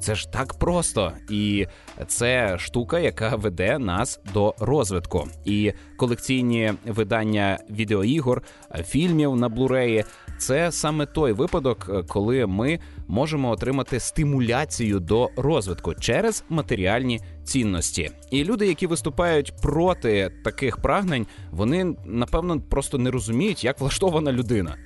Це 0.00 0.14
ж 0.14 0.32
так 0.32 0.54
просто, 0.54 1.12
і 1.30 1.66
це 2.06 2.58
штука, 2.58 2.98
яка 2.98 3.36
веде 3.36 3.78
нас 3.78 4.20
до 4.34 4.54
розвитку. 4.58 5.28
І 5.44 5.72
колекційні 5.96 6.72
видання 6.84 7.58
відеоігор, 7.70 8.42
фільмів 8.84 9.36
на 9.36 9.48
блуреї 9.48 10.04
це 10.38 10.72
саме 10.72 11.06
той 11.06 11.32
випадок, 11.32 12.06
коли 12.08 12.46
ми 12.46 12.78
можемо 13.10 13.50
отримати 13.50 14.00
стимуляцію 14.00 15.00
до 15.00 15.30
розвитку 15.36 15.94
через 15.94 16.44
матеріальні 16.48 17.20
цінності. 17.44 18.10
І 18.30 18.44
люди, 18.44 18.66
які 18.66 18.86
виступають 18.86 19.52
проти 19.62 20.30
таких 20.44 20.76
прагнень, 20.76 21.26
вони 21.50 21.96
напевно 22.04 22.60
просто 22.60 22.98
не 22.98 23.10
розуміють, 23.10 23.64
як 23.64 23.80
влаштована 23.80 24.32
людина. 24.32 24.76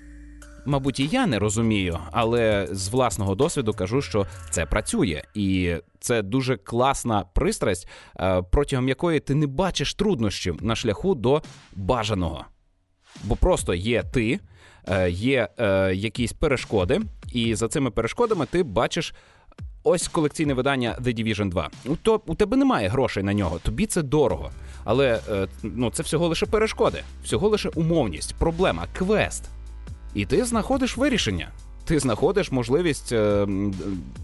Мабуть, 0.67 1.01
і 1.01 1.07
я 1.07 1.27
не 1.27 1.39
розумію, 1.39 1.99
але 2.13 2.69
з 2.71 2.89
власного 2.89 3.35
досвіду 3.35 3.73
кажу, 3.73 4.03
що 4.03 4.27
це 4.51 4.67
працює, 4.67 5.23
і 5.35 5.75
це 6.01 6.23
дуже 6.23 6.57
класна 6.57 7.25
пристрасть, 7.35 7.89
е, 8.21 8.43
протягом 8.43 8.89
якої 8.89 9.21
ти 9.21 9.35
не 9.35 9.47
бачиш 9.47 9.95
труднощів 9.95 10.65
на 10.65 10.77
шляху 10.77 11.15
до 11.15 11.43
бажаного. 11.77 12.45
Бо 13.25 13.37
просто 13.37 13.75
є 13.75 14.03
ти, 14.03 14.41
е, 14.89 15.11
є 15.11 15.49
е, 15.59 15.95
якісь 15.95 16.33
перешкоди, 16.33 17.01
і 17.35 17.55
за 17.55 17.69
цими 17.69 17.91
перешкодами 17.91 18.47
ти 18.47 18.63
бачиш. 18.63 19.15
Ось 19.83 20.09
колекційне 20.09 20.55
видання 20.55 20.97
The 21.01 21.19
Division 21.19 21.49
2. 21.49 21.71
То 22.03 22.21
у 22.27 22.35
тебе 22.35 22.57
немає 22.57 22.89
грошей 22.89 23.23
на 23.23 23.35
нього, 23.35 23.59
тобі 23.59 23.87
це 23.87 24.03
дорого. 24.03 24.51
Але 24.85 25.21
ну 25.63 25.91
це 25.91 26.03
всього 26.03 26.29
лише 26.29 26.47
перешкоди, 26.47 27.03
всього 27.25 27.49
лише 27.49 27.69
умовність, 27.69 28.35
проблема, 28.35 28.87
квест. 28.93 29.45
І 30.15 30.27
ти 30.27 30.45
знаходиш 30.45 30.97
вирішення 30.97 31.49
ти 31.85 31.99
знаходиш 31.99 32.53
можливість 32.53 33.13
е, 33.13 33.47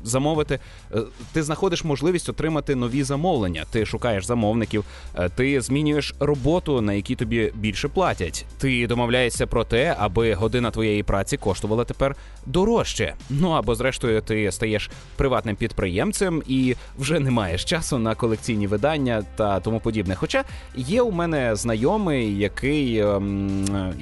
замовити, 0.05 0.59
е, 0.95 0.99
ти 1.33 1.43
знаходиш 1.43 1.85
можливість 1.85 2.29
отримати 2.29 2.75
нові 2.75 3.03
замовлення. 3.03 3.65
Ти 3.71 3.87
шукаєш 3.87 4.25
замовників, 4.25 4.85
е, 5.15 5.29
ти 5.29 5.61
змінюєш 5.61 6.15
роботу, 6.21 6.81
на 6.81 6.93
якій 6.93 7.15
тобі 7.15 7.53
більше 7.55 7.89
платять. 7.89 8.45
Ти 8.59 8.87
домовляєшся 8.87 9.47
про 9.47 9.65
те, 9.65 9.97
аби 9.99 10.35
година 10.35 10.71
твоєї 10.71 11.03
праці 11.03 11.37
коштувала 11.37 11.85
тепер 11.85 12.17
дорожче. 12.47 13.15
Ну 13.31 13.51
або 13.51 13.75
зрештою 13.75 14.21
ти 14.21 14.53
стаєш 14.53 14.91
приватним 15.17 15.57
підприємцем 15.57 16.43
і 16.47 16.77
вже 16.99 17.19
не 17.19 17.31
маєш 17.31 17.65
часу 17.65 17.99
на 17.99 18.15
колекційні 18.15 18.67
видання 18.67 19.23
та 19.37 19.61
тому 19.61 19.81
подібне. 19.81 20.15
Хоча 20.15 20.45
є 20.77 21.03
у 21.03 21.13
мене 21.13 21.57
знайомий, 21.57 22.39
який 22.39 22.99
ем, 22.99 23.95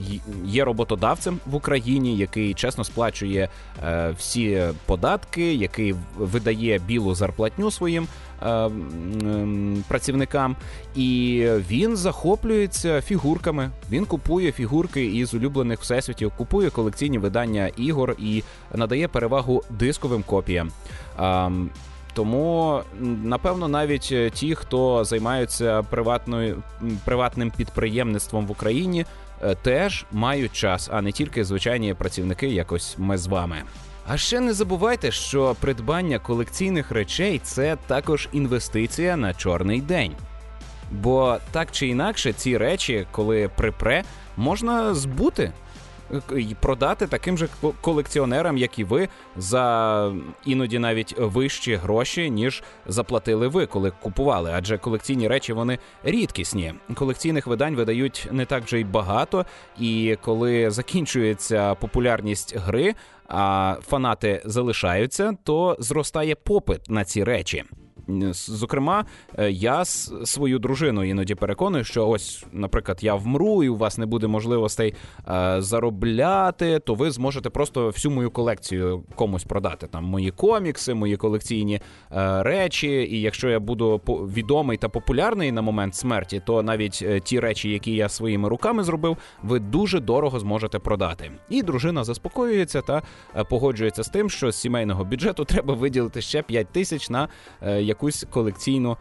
є 0.44 0.64
роботодавцем 0.64 1.38
в 1.46 1.54
Україні, 1.54 2.16
який 2.16 2.54
чесно 2.54 2.84
сплачує 2.84 3.47
е, 3.84 4.14
всі 4.18 4.62
податки, 4.86 5.54
який 5.54 5.94
видає 6.16 6.78
білу 6.78 7.14
зарплатню 7.14 7.70
своїм 7.70 8.08
е, 8.42 8.50
е, 8.50 8.70
працівникам, 9.88 10.56
і 10.94 11.44
він 11.70 11.96
захоплюється 11.96 13.00
фігурками. 13.00 13.70
Він 13.90 14.04
купує 14.04 14.52
фігурки 14.52 15.06
із 15.06 15.34
улюблених 15.34 15.80
всесвітів, 15.80 16.32
купує 16.36 16.70
колекційні 16.70 17.18
видання 17.18 17.70
ігор 17.76 18.16
і 18.18 18.42
надає 18.74 19.08
перевагу 19.08 19.62
дисковим 19.70 20.22
копіям. 20.22 20.70
Е, 21.20 21.50
тому 22.14 22.80
напевно 23.24 23.68
навіть 23.68 24.14
ті, 24.32 24.54
хто 24.54 25.04
займаються 25.04 25.82
приватною 25.82 26.62
приватним 27.04 27.50
підприємництвом 27.50 28.46
в 28.46 28.50
Україні, 28.50 29.04
Е, 29.04 29.27
теж 29.62 30.06
мають 30.12 30.52
час, 30.52 30.88
а 30.92 31.02
не 31.02 31.12
тільки 31.12 31.44
звичайні 31.44 31.94
працівники, 31.94 32.48
якось 32.48 32.94
ми 32.98 33.18
з 33.18 33.26
вами. 33.26 33.62
А 34.08 34.16
ще 34.16 34.40
не 34.40 34.52
забувайте, 34.52 35.10
що 35.10 35.56
придбання 35.60 36.18
колекційних 36.18 36.90
речей 36.90 37.40
це 37.44 37.76
також 37.86 38.28
інвестиція 38.32 39.16
на 39.16 39.34
чорний 39.34 39.80
день. 39.80 40.12
Бо 40.90 41.38
так 41.50 41.72
чи 41.72 41.86
інакше, 41.86 42.32
ці 42.32 42.58
речі, 42.58 43.06
коли 43.10 43.50
припре, 43.56 44.04
можна 44.36 44.94
збути 44.94 45.52
і 46.36 46.56
продати 46.60 47.06
таким 47.06 47.38
же 47.38 47.48
колекціонерам, 47.80 48.58
як 48.58 48.78
і 48.78 48.84
ви, 48.84 49.08
за 49.36 50.12
іноді 50.44 50.78
навіть 50.78 51.14
вищі 51.18 51.74
гроші, 51.74 52.30
ніж 52.30 52.62
заплатили 52.86 53.48
ви, 53.48 53.66
коли 53.66 53.92
купували. 54.02 54.52
Адже 54.54 54.78
колекційні 54.78 55.28
речі 55.28 55.52
вони 55.52 55.78
рідкісні. 56.04 56.74
Колекційних 56.94 57.46
видань 57.46 57.74
видають 57.74 58.28
не 58.32 58.44
так 58.44 58.64
вже 58.64 58.80
й 58.80 58.84
багато. 58.84 59.46
І 59.78 60.16
коли 60.22 60.70
закінчується 60.70 61.74
популярність 61.74 62.56
гри, 62.56 62.94
а 63.28 63.76
фанати 63.86 64.42
залишаються, 64.44 65.36
то 65.44 65.76
зростає 65.78 66.34
попит 66.34 66.90
на 66.90 67.04
ці 67.04 67.24
речі. 67.24 67.64
Зокрема, 68.32 69.04
е, 69.38 69.50
я 69.50 69.84
свою 69.84 70.58
дружину 70.58 71.04
іноді 71.04 71.34
переконую, 71.34 71.84
що 71.84 72.08
ось, 72.08 72.44
наприклад, 72.52 72.98
я 73.00 73.14
вмру, 73.14 73.64
і 73.64 73.68
у 73.68 73.76
вас 73.76 73.98
не 73.98 74.06
буде 74.06 74.26
можливостей 74.26 74.94
е, 75.28 75.56
заробляти, 75.58 76.78
то 76.78 76.94
ви 76.94 77.10
зможете 77.10 77.50
просто 77.50 77.86
всю 77.86 78.12
мою 78.12 78.30
колекцію 78.30 79.04
комусь 79.14 79.44
продати. 79.44 79.86
Там 79.86 80.04
мої 80.04 80.30
комікси, 80.30 80.94
мої 80.94 81.16
колекційні 81.16 81.74
е, 82.12 82.42
речі. 82.42 82.88
І 82.88 83.20
якщо 83.20 83.48
я 83.48 83.60
буду 83.60 84.00
відомий 84.08 84.76
та 84.76 84.88
популярний 84.88 85.52
на 85.52 85.62
момент 85.62 85.94
смерті, 85.94 86.42
то 86.46 86.62
навіть 86.62 87.04
ті 87.24 87.40
речі, 87.40 87.70
які 87.70 87.92
я 87.92 88.08
своїми 88.08 88.48
руками 88.48 88.84
зробив, 88.84 89.16
ви 89.42 89.58
дуже 89.58 90.00
дорого 90.00 90.40
зможете 90.40 90.78
продати. 90.78 91.30
І 91.48 91.62
дружина 91.62 92.04
заспокоюється 92.04 92.82
та 92.82 93.02
погоджується 93.50 94.02
з 94.02 94.08
тим, 94.08 94.30
що 94.30 94.50
з 94.50 94.56
сімейного 94.56 95.04
бюджету 95.04 95.44
треба 95.48 95.74
виділити 95.74 96.20
ще 96.20 96.42
5 96.42 96.66
тисяч 96.72 97.10
на 97.10 97.28
якусь 97.98 98.26
колекційну 98.30 98.96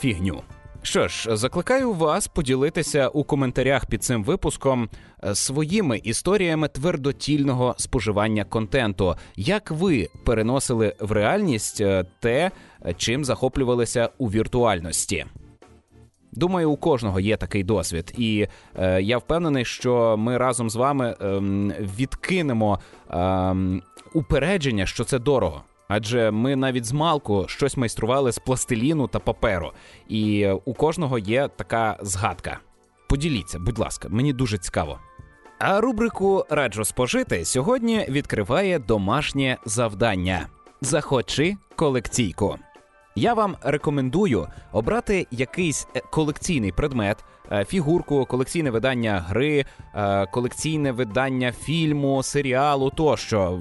фігню. 0.00 0.42
Що 0.82 1.08
ж, 1.08 1.36
закликаю 1.36 1.92
вас 1.92 2.28
поділитися 2.28 3.08
у 3.08 3.24
коментарях 3.24 3.86
під 3.86 4.04
цим 4.04 4.24
випуском 4.24 4.88
е, 5.24 5.34
своїми 5.34 5.98
історіями 5.98 6.68
твердотільного 6.68 7.74
споживання 7.78 8.44
контенту, 8.44 9.14
як 9.36 9.70
ви 9.70 10.08
переносили 10.24 10.94
в 11.00 11.12
реальність 11.12 11.80
е, 11.80 12.04
те, 12.20 12.50
чим 12.96 13.24
захоплювалися 13.24 14.10
у 14.18 14.30
віртуальності. 14.30 15.26
Думаю, 16.32 16.70
у 16.70 16.76
кожного 16.76 17.20
є 17.20 17.36
такий 17.36 17.64
досвід, 17.64 18.14
і 18.18 18.46
е, 18.78 19.02
я 19.02 19.18
впевнений, 19.18 19.64
що 19.64 20.16
ми 20.18 20.38
разом 20.38 20.70
з 20.70 20.76
вами 20.76 21.16
е, 21.20 21.40
відкинемо 21.98 22.80
е, 23.10 23.54
упередження, 24.14 24.86
що 24.86 25.04
це 25.04 25.18
дорого. 25.18 25.62
Адже 25.92 26.30
ми 26.30 26.56
навіть 26.56 26.84
з 26.84 26.92
малку 26.92 27.44
щось 27.48 27.76
майстрували 27.76 28.32
з 28.32 28.38
пластиліну 28.38 29.06
та 29.08 29.18
паперу, 29.18 29.72
і 30.08 30.48
у 30.64 30.74
кожного 30.74 31.18
є 31.18 31.48
така 31.56 31.96
згадка. 32.02 32.58
Поділіться, 33.08 33.58
будь 33.58 33.78
ласка, 33.78 34.08
мені 34.10 34.32
дуже 34.32 34.58
цікаво. 34.58 34.98
А 35.58 35.80
рубрику 35.80 36.46
Раджу 36.50 36.84
спожити 36.84 37.44
сьогодні 37.44 38.06
відкриває 38.08 38.78
домашнє 38.78 39.58
завдання. 39.64 40.46
Захочи 40.80 41.56
колекційку. 41.76 42.58
Я 43.16 43.34
вам 43.34 43.56
рекомендую 43.62 44.48
обрати 44.72 45.26
якийсь 45.30 45.88
е, 45.96 46.00
колекційний 46.10 46.72
предмет, 46.72 47.18
е, 47.18 47.24
фігурку, 47.66 48.24
колекційне 48.24 48.70
видання 48.70 49.24
гри, 49.28 49.64
е, 49.94 50.26
колекційне 50.26 50.92
видання 50.92 51.52
фільму, 51.52 52.22
серіалу. 52.22 52.90
Тощо 52.90 53.60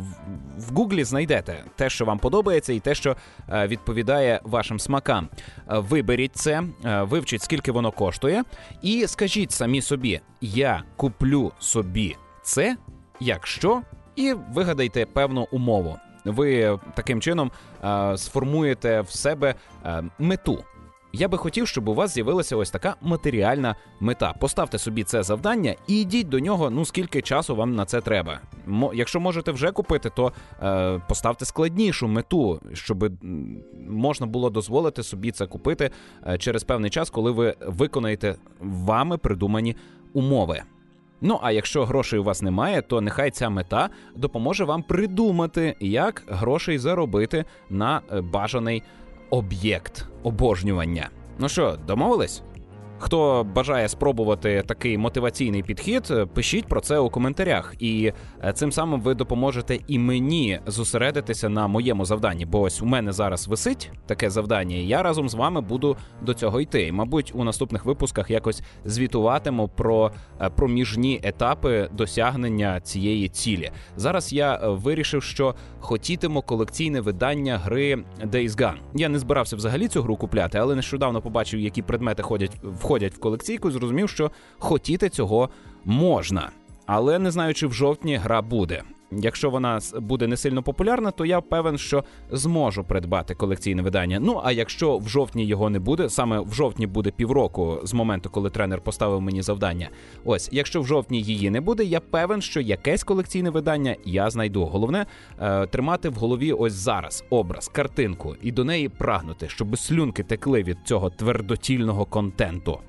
в 0.58 0.74
Гуглі 0.76 1.04
знайдете 1.04 1.64
те, 1.76 1.90
що 1.90 2.06
вам 2.06 2.20
подобається, 2.20 2.74
і 2.74 2.80
те, 2.80 2.96
що 2.96 3.16
відповідає 3.50 4.40
вашим 4.44 4.80
смакам. 4.80 5.30
Виберіть 5.68 6.36
це, 6.36 6.64
вивчіть, 6.84 7.42
скільки 7.42 7.72
воно 7.72 7.92
коштує, 7.92 8.44
і 8.82 9.08
скажіть 9.08 9.52
самі 9.52 9.82
собі: 9.82 10.20
я 10.42 10.84
куплю 10.96 11.52
собі 11.60 12.16
це, 12.44 12.78
якщо, 13.20 13.82
і 14.16 14.34
вигадайте 14.34 15.06
певну 15.06 15.48
умову 15.52 15.98
ви 16.26 16.80
таким 16.94 17.22
чином 17.22 17.52
е, 17.84 18.18
сформуєте 18.18 19.02
в 19.02 19.10
себе 19.10 19.56
е, 19.86 20.04
мету. 20.20 20.64
Я 21.14 21.28
би 21.28 21.38
хотів, 21.38 21.68
щоб 21.68 21.90
у 21.90 21.94
вас 21.94 22.14
з'явилася 22.14 22.56
ось 22.56 22.72
така 22.72 22.96
матеріальна 23.02 23.76
мета. 24.00 24.34
Поставте 24.40 24.78
собі 24.78 25.04
це 25.04 25.24
завдання 25.24 25.76
і 25.88 26.02
йдіть 26.02 26.30
до 26.30 26.40
нього. 26.40 26.70
Ну 26.70 26.86
скільки 26.86 27.22
часу 27.22 27.56
вам 27.56 27.76
на 27.76 27.86
це 27.86 28.02
треба. 28.02 28.40
Мо, 28.66 28.92
якщо 28.94 29.20
можете 29.20 29.52
вже 29.52 29.72
купити, 29.72 30.10
то 30.16 30.34
е, 30.64 31.02
поставте 31.08 31.46
складнішу 31.46 32.08
мету, 32.08 32.62
щоб 32.74 33.12
можна 33.90 34.26
було 34.28 34.50
дозволити 34.50 35.04
собі 35.04 35.32
це 35.32 35.46
купити 35.46 35.92
е, 36.28 36.38
через 36.38 36.64
певний 36.64 36.90
час, 36.90 37.10
коли 37.10 37.32
ви 37.32 37.56
виконаєте 37.62 38.36
вами 38.60 39.18
придумані 39.18 39.76
умови. 40.14 40.62
Ну 41.22 41.40
а 41.42 41.52
якщо 41.52 41.86
грошей 41.86 42.20
у 42.20 42.24
вас 42.24 42.42
немає, 42.42 42.82
то 42.82 43.02
нехай 43.02 43.32
ця 43.32 43.50
мета 43.50 43.90
допоможе 44.16 44.64
вам 44.64 44.84
придумати, 44.84 45.76
як 45.80 46.24
грошей 46.28 46.78
заробити 46.78 47.46
на 47.70 48.02
е, 48.12 48.22
бажаний 48.22 48.84
об'єкт 49.30 50.06
обожнювання. 50.24 51.10
Ну 51.40 51.50
що, 51.50 51.78
домовились? 51.88 52.42
Хто 53.02 53.48
бажає 53.56 53.90
спробувати 53.90 54.64
такий 54.68 54.98
мотиваційний 54.98 55.64
підхід, 55.64 56.08
е, 56.12 56.26
пишіть 56.26 56.66
про 56.66 56.82
це 56.82 57.00
у 57.00 57.10
коментарях, 57.10 57.76
і 57.80 58.14
е, 58.44 58.54
цим 58.54 58.72
самим 58.72 59.02
ви 59.02 59.14
допоможете 59.14 59.80
і 59.88 60.00
мені 60.00 60.60
зосередитися 60.68 61.50
на 61.50 61.68
моєму 61.68 62.06
завданні. 62.06 62.46
Бо 62.46 62.62
ось 62.62 62.82
у 62.82 62.86
мене 62.86 63.12
зараз 63.12 63.48
висить 63.48 63.92
таке 64.06 64.30
завдання, 64.30 64.76
і 64.76 64.88
я 64.88 65.04
разом 65.04 65.30
з 65.30 65.34
вами 65.34 65.62
буду 65.62 65.98
до 66.22 66.34
цього 66.34 66.62
йти. 66.62 66.88
І, 66.88 66.92
Мабуть, 66.92 67.32
у 67.36 67.44
наступних 67.44 67.86
випусках 67.86 68.30
якось 68.30 68.62
звітуватиму 68.86 69.68
про 69.68 70.12
е, 70.42 70.50
проміжні 70.50 71.20
етапи 71.24 71.90
досягнення 71.92 72.82
цієї 72.82 73.30
цілі. 73.30 73.72
Зараз 73.96 74.34
я 74.34 74.60
вирішив, 74.64 75.24
що 75.24 75.56
хотітиму 75.80 76.42
колекційне 76.42 77.02
видання 77.02 77.58
гри 77.58 78.04
Days 78.24 78.50
Gone. 78.50 78.78
Я 78.96 79.10
не 79.10 79.20
збирався 79.20 79.56
взагалі 79.56 79.88
цю 79.88 80.02
гру 80.02 80.16
купляти, 80.16 80.58
але 80.58 80.76
нещодавно 80.76 81.22
побачив, 81.22 81.60
які 81.60 81.82
предмети 81.82 82.24
ходять 82.24 82.52
в 82.64 82.89
входять 82.90 83.14
в 83.14 83.20
колекційку, 83.20 83.72
зрозумів, 83.72 84.10
що 84.10 84.32
хотіти 84.58 85.10
цього 85.10 85.50
можна. 85.86 86.52
Але 86.86 87.20
не 87.20 87.32
знаю, 87.32 87.54
чи 87.54 87.68
в 87.68 87.74
жовтні 87.74 88.16
гра 88.16 88.42
буде. 88.42 88.84
Якщо 89.12 89.50
вона 89.50 89.80
буде 89.96 90.28
не 90.28 90.38
сильно 90.38 90.64
популярна, 90.64 91.12
то 91.12 91.26
я 91.26 91.42
певен, 91.42 91.78
що 91.78 92.04
зможу 92.32 92.84
придбати 92.84 93.36
колекційне 93.36 93.82
видання. 93.82 94.20
Ну 94.20 94.42
а 94.44 94.52
якщо 94.52 94.98
в 94.98 95.10
жовтні 95.10 95.46
його 95.46 95.70
не 95.70 95.80
буде, 95.80 96.10
саме 96.10 96.40
в 96.40 96.54
жовтні 96.54 96.88
буде 96.88 97.12
півроку 97.12 97.80
з 97.84 97.94
моменту, 97.94 98.30
коли 98.30 98.50
тренер 98.50 98.82
поставив 98.82 99.22
мені 99.22 99.42
завдання. 99.42 99.90
Ось, 100.26 100.50
якщо 100.52 100.82
в 100.82 100.86
жовтні 100.86 101.22
її 101.22 101.50
не 101.50 101.62
буде, 101.62 101.84
я 101.84 102.00
певен, 102.00 102.42
що 102.42 102.62
якесь 102.62 103.04
колекційне 103.04 103.50
видання 103.50 103.96
я 104.06 104.30
знайду. 104.30 104.66
Головне 104.66 105.06
е, 105.40 105.68
тримати 105.68 106.10
в 106.10 106.14
голові 106.14 106.52
ось 106.54 106.74
зараз 106.74 107.24
образ, 107.30 107.68
картинку 107.68 108.36
і 108.42 108.52
до 108.52 108.64
неї 108.64 108.90
прагнути, 108.90 109.50
щоб 109.50 109.78
слюнки 109.78 110.24
текли 110.24 110.64
від 110.64 110.78
цього 110.86 111.10
твердотільного 111.10 112.06
контенту. 112.06 112.80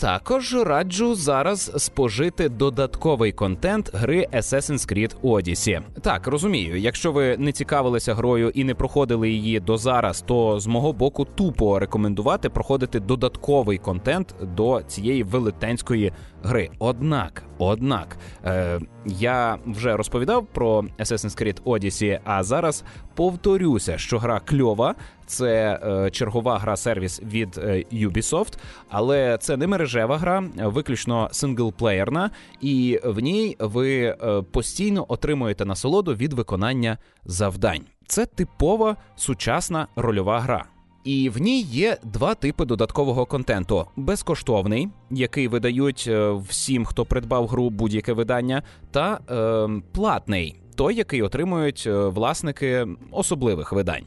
Також 0.00 0.54
раджу 0.54 1.14
зараз 1.14 1.72
спожити 1.76 2.48
додатковий 2.48 3.32
контент 3.32 3.90
гри 3.94 4.26
Assassin's 4.32 4.92
Creed 4.92 5.14
Odyssey. 5.22 5.80
Так 6.02 6.26
розумію, 6.26 6.76
якщо 6.76 7.12
ви 7.12 7.36
не 7.36 7.52
цікавилися 7.52 8.14
грою 8.14 8.50
і 8.54 8.64
не 8.64 8.74
проходили 8.74 9.30
її 9.30 9.60
до 9.60 9.76
зараз, 9.76 10.20
то 10.22 10.60
з 10.60 10.66
мого 10.66 10.92
боку 10.92 11.24
тупо 11.24 11.78
рекомендувати 11.78 12.48
проходити 12.48 13.00
додатковий 13.00 13.78
контент 13.78 14.34
до 14.42 14.82
цієї 14.86 15.22
велетенської 15.22 16.12
гри. 16.42 16.70
Однак, 16.78 17.42
однак, 17.58 18.18
е, 18.44 18.80
я 19.06 19.58
вже 19.66 19.96
розповідав 19.96 20.46
про 20.46 20.80
Assassin's 20.98 21.42
Creed 21.42 21.62
Odyssey, 21.62 22.18
а 22.24 22.42
зараз 22.42 22.84
повторюся, 23.14 23.98
що 23.98 24.18
гра 24.18 24.40
кльова. 24.40 24.94
Це 25.28 25.80
е, 25.82 26.10
чергова 26.10 26.58
гра 26.58 26.76
сервіс 26.76 27.22
від 27.22 27.58
е, 27.58 27.84
Ubisoft, 27.92 28.58
але 28.88 29.38
це 29.40 29.56
не 29.56 29.66
мережева 29.66 30.18
гра, 30.18 30.44
виключно 30.56 31.28
синглплеєрна, 31.32 32.30
і 32.60 33.00
в 33.04 33.18
ній 33.18 33.56
ви 33.58 34.00
е, 34.02 34.42
постійно 34.42 35.04
отримуєте 35.08 35.64
насолоду 35.64 36.14
від 36.14 36.32
виконання 36.32 36.98
завдань. 37.24 37.80
Це 38.06 38.26
типова 38.26 38.96
сучасна 39.16 39.86
рольова 39.96 40.40
гра. 40.40 40.64
І 41.04 41.28
в 41.28 41.38
ній 41.40 41.60
є 41.60 41.96
два 42.02 42.34
типи 42.34 42.64
додаткового 42.64 43.26
контенту: 43.26 43.86
безкоштовний, 43.96 44.88
який 45.10 45.48
видають 45.48 46.10
всім, 46.48 46.84
хто 46.84 47.04
придбав 47.04 47.46
гру 47.46 47.70
будь-яке 47.70 48.12
видання, 48.12 48.62
та 48.90 49.20
е, 49.30 49.82
платний 49.92 50.60
той, 50.74 50.94
який 50.94 51.22
отримують 51.22 51.86
власники 51.86 52.86
особливих 53.10 53.72
видань. 53.72 54.04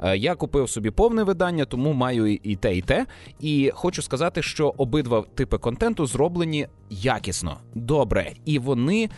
Е, 0.00 0.16
я 0.16 0.34
купив 0.34 0.70
собі 0.70 0.90
повне 0.90 1.22
видання, 1.22 1.64
тому 1.64 1.92
маю 1.92 2.34
і 2.34 2.56
те, 2.56 2.76
і 2.76 2.82
те. 2.82 3.06
І 3.40 3.70
хочу 3.74 4.02
сказати, 4.02 4.42
що 4.42 4.74
обидва 4.76 5.24
типи 5.34 5.58
контенту 5.58 6.06
зроблені 6.06 6.66
якісно, 6.90 7.56
добре, 7.74 8.32
і 8.44 8.58
вони 8.58 9.10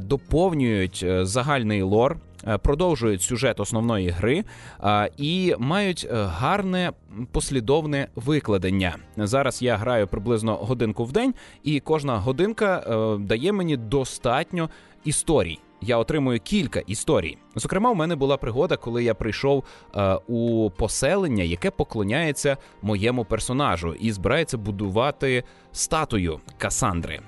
доповнюють 0.00 1.04
загальний 1.22 1.82
лор 1.82 2.16
Е, 2.46 2.58
продовжують 2.58 3.22
сюжет 3.22 3.60
основної 3.60 4.08
гри 4.08 4.44
е, 4.84 5.10
і 5.16 5.54
мають 5.58 6.06
е, 6.10 6.14
гарне 6.14 6.92
послідовне 7.32 8.08
викладення. 8.16 8.96
Зараз 9.16 9.62
я 9.62 9.76
граю 9.76 10.06
приблизно 10.06 10.56
годинку 10.56 11.04
в 11.04 11.12
день, 11.12 11.34
і 11.64 11.80
кожна 11.80 12.18
годинка 12.18 12.84
дає 13.20 13.52
мені 13.52 13.76
достатньо 13.76 14.70
історій. 15.04 15.58
Я 15.80 15.96
отримую 15.96 16.40
кілька 16.40 16.80
історій. 16.80 17.38
Зокрема, 17.54 17.90
у 17.90 17.94
мене 17.94 18.16
була 18.16 18.36
пригода, 18.36 18.76
коли 18.76 19.04
я 19.04 19.14
прийшов 19.14 19.64
е, 19.94 20.14
у 20.26 20.70
поселення, 20.70 21.44
яке 21.44 21.70
поклоняється 21.70 22.56
моєму 22.82 23.24
персонажу, 23.24 23.94
і 24.00 24.12
збирається 24.12 24.58
будувати 24.58 25.44
статую 25.72 26.40
Касандри. 26.58 27.20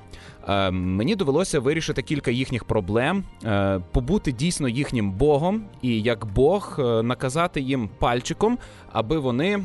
Е, 0.49 0.71
мені 0.71 1.17
довелося 1.17 1.61
вирішити 1.61 2.03
кілька 2.03 2.31
їхніх 2.31 2.65
проблем, 2.65 3.25
е, 3.45 3.81
побути 3.93 4.33
дійсно 4.33 4.69
їхнім 4.69 5.13
богом, 5.13 5.65
і 5.83 6.03
як 6.03 6.27
Бог 6.27 6.77
е, 6.79 7.03
наказати 7.03 7.61
їм 7.61 7.91
пальчиком, 7.99 8.59
аби 8.93 9.19
вони 9.19 9.65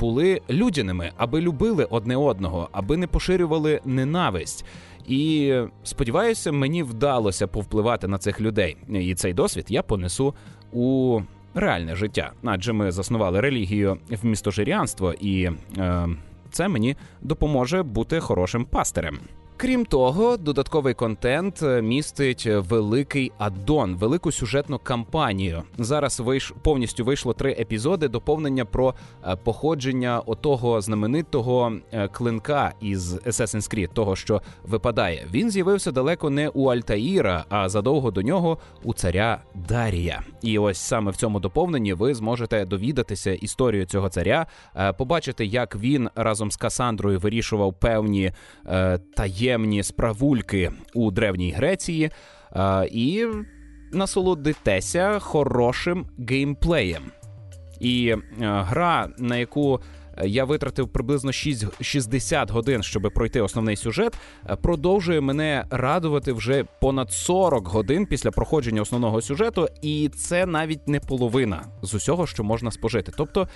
були 0.00 0.40
людяними, 0.50 1.12
аби 1.16 1.40
любили 1.40 1.84
одне 1.90 2.16
одного, 2.16 2.68
аби 2.72 2.96
не 2.96 3.06
поширювали 3.06 3.80
ненависть. 3.84 4.64
І 5.06 5.54
сподіваюся, 5.84 6.52
мені 6.52 6.82
вдалося 6.82 7.46
повпливати 7.46 8.08
на 8.08 8.18
цих 8.18 8.40
людей. 8.40 8.76
І 8.88 9.14
цей 9.14 9.34
досвід 9.34 9.66
я 9.68 9.82
понесу 9.82 10.34
у 10.72 11.20
реальне 11.54 11.96
життя, 11.96 12.32
адже 12.44 12.72
ми 12.72 12.92
заснували 12.92 13.40
релігію 13.40 13.98
в 14.22 14.26
містожирянство, 14.26 15.12
і 15.20 15.50
е, 15.78 16.08
це 16.50 16.68
мені 16.68 16.96
допоможе 17.20 17.82
бути 17.82 18.20
хорошим 18.20 18.64
пастирем. 18.64 19.18
Крім 19.62 19.84
того, 19.84 20.36
додатковий 20.36 20.94
контент 20.94 21.62
е, 21.62 21.82
містить 21.82 22.46
великий 22.46 23.32
аддон, 23.38 23.96
велику 23.96 24.32
сюжетну 24.32 24.78
кампанію. 24.78 25.62
Зараз 25.78 26.20
вийш 26.20 26.52
повністю 26.62 27.04
вийшло 27.04 27.32
три 27.32 27.52
епізоди 27.52 28.08
доповнення 28.08 28.64
про 28.64 28.94
е, 29.24 29.36
походження 29.36 30.20
отого 30.20 30.80
знаменитого 30.80 31.72
е, 31.92 32.08
клинка 32.08 32.72
із 32.80 33.14
Assassin's 33.14 33.74
Creed, 33.74 33.92
того 33.92 34.16
що 34.16 34.42
випадає. 34.62 35.26
Він 35.32 35.50
з'явився 35.50 35.92
далеко 35.92 36.30
не 36.30 36.48
у 36.48 36.66
Альтаїра, 36.66 37.44
а 37.48 37.68
задовго 37.68 38.10
до 38.10 38.22
нього 38.22 38.58
у 38.82 38.94
царя 38.94 39.42
Дарія. 39.68 40.22
І 40.42 40.58
ось 40.58 40.78
саме 40.78 41.10
в 41.10 41.16
цьому 41.16 41.40
доповненні 41.40 41.92
ви 41.94 42.14
зможете 42.14 42.64
довідатися 42.64 43.32
історію 43.32 43.86
цього 43.86 44.08
царя, 44.08 44.46
побачити, 44.98 45.46
як 45.46 45.76
він 45.76 46.08
разом 46.14 46.50
з 46.50 46.56
Касандрою 46.56 47.18
вирішував 47.18 47.74
певні 47.74 48.32
таємні 49.16 49.51
таємні 49.52 49.82
справульки 49.82 50.70
у 50.94 51.10
древній 51.10 51.52
Греції 51.52 52.10
і 52.90 53.26
насолодитеся 53.92 55.18
хорошим 55.18 56.06
геймплеєм. 56.28 57.02
І 57.80 58.14
гра, 58.40 59.08
на 59.18 59.36
яку 59.36 59.80
я 60.24 60.44
витратив 60.44 60.88
приблизно 60.88 61.32
6, 61.32 61.82
60 61.82 62.50
годин, 62.50 62.82
щоб 62.82 63.02
пройти 63.14 63.40
основний 63.40 63.76
сюжет, 63.76 64.14
продовжує 64.62 65.20
мене 65.20 65.64
радувати 65.70 66.32
вже 66.32 66.64
понад 66.80 67.12
40 67.12 67.68
годин 67.68 68.06
після 68.06 68.30
проходження 68.30 68.82
основного 68.82 69.20
сюжету, 69.20 69.68
і 69.82 70.10
це 70.16 70.46
навіть 70.46 70.88
не 70.88 71.00
половина 71.00 71.64
з 71.82 71.94
усього, 71.94 72.26
що 72.26 72.44
можна 72.44 72.70
спожити. 72.70 73.12
Тобто 73.16 73.40
Е, 73.42 73.48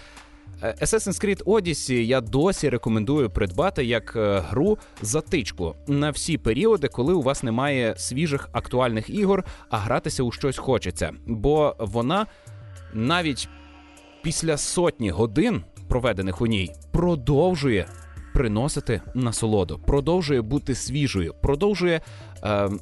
Assassin's 0.83 1.25
Creed 1.25 1.45
Odyssey 1.45 1.93
я 1.93 2.21
досі 2.21 2.69
рекомендую 2.69 3.31
придбати 3.31 3.85
як 3.85 4.17
е, 4.17 4.43
гру 4.49 4.79
затичку 5.03 5.75
на 5.87 6.11
всі 6.11 6.39
періоди, 6.39 6.89
коли 6.89 7.15
у 7.15 7.23
вас 7.23 7.43
немає 7.43 7.95
свіжих 7.97 8.49
актуальних 8.53 9.11
ігор, 9.11 9.45
а 9.71 9.79
гратися 9.79 10.23
у 10.23 10.33
щось 10.33 10.59
хочеться. 10.59 11.13
Бо 11.27 11.77
вона 11.79 12.27
навіть 12.95 13.49
після 14.23 14.57
сотні 14.57 15.11
годин, 15.11 15.63
проведених 15.89 16.41
у 16.41 16.47
ній, 16.47 16.71
продовжує 16.93 17.87
приносити 18.37 19.01
насолоду, 19.15 19.81
продовжує 19.87 20.43
бути 20.43 20.75
свіжою, 20.75 21.35
продовжує 21.43 21.97
е, 21.97 22.03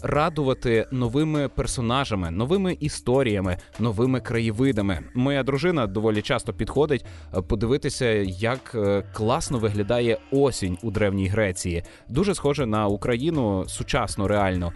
радувати 0.02 0.86
новими 0.90 1.48
персонажами, 1.48 2.30
новими 2.30 2.76
історіями, 2.80 3.56
новими 3.78 4.20
краєвидами. 4.20 4.98
Моя 5.14 5.42
дружина 5.42 5.86
доволі 5.86 6.22
часто 6.22 6.52
підходить 6.52 7.04
е, 7.36 7.42
подивитися, 7.42 8.06
як 8.24 8.72
е, 8.74 9.02
класно 9.12 9.58
виглядає 9.58 10.18
осінь 10.30 10.78
у 10.82 10.90
древній 10.90 11.28
Греції. 11.28 11.82
Дуже 12.08 12.34
схоже 12.34 12.66
на 12.66 12.86
Україну 12.86 13.64
сучасно, 13.68 14.28
реально. 14.28 14.72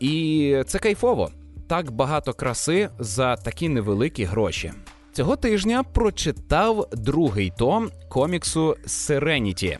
І 0.00 0.62
це 0.66 0.78
кайфово. 0.78 1.30
Так 1.68 1.90
багато 1.90 2.32
краси 2.32 2.88
за 2.98 3.36
такі 3.36 3.68
невеликі 3.68 4.24
гроші. 4.24 4.72
Цього 5.12 5.36
тижня 5.36 5.82
прочитав 5.82 6.88
другий 6.92 7.52
том 7.58 7.90
коміксу 8.08 8.76
Serenity. 8.86 9.78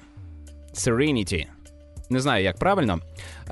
Serenity. 0.75 1.47
Не 2.11 2.21
знаю, 2.21 2.45
як 2.45 2.59
правильно. 2.59 2.99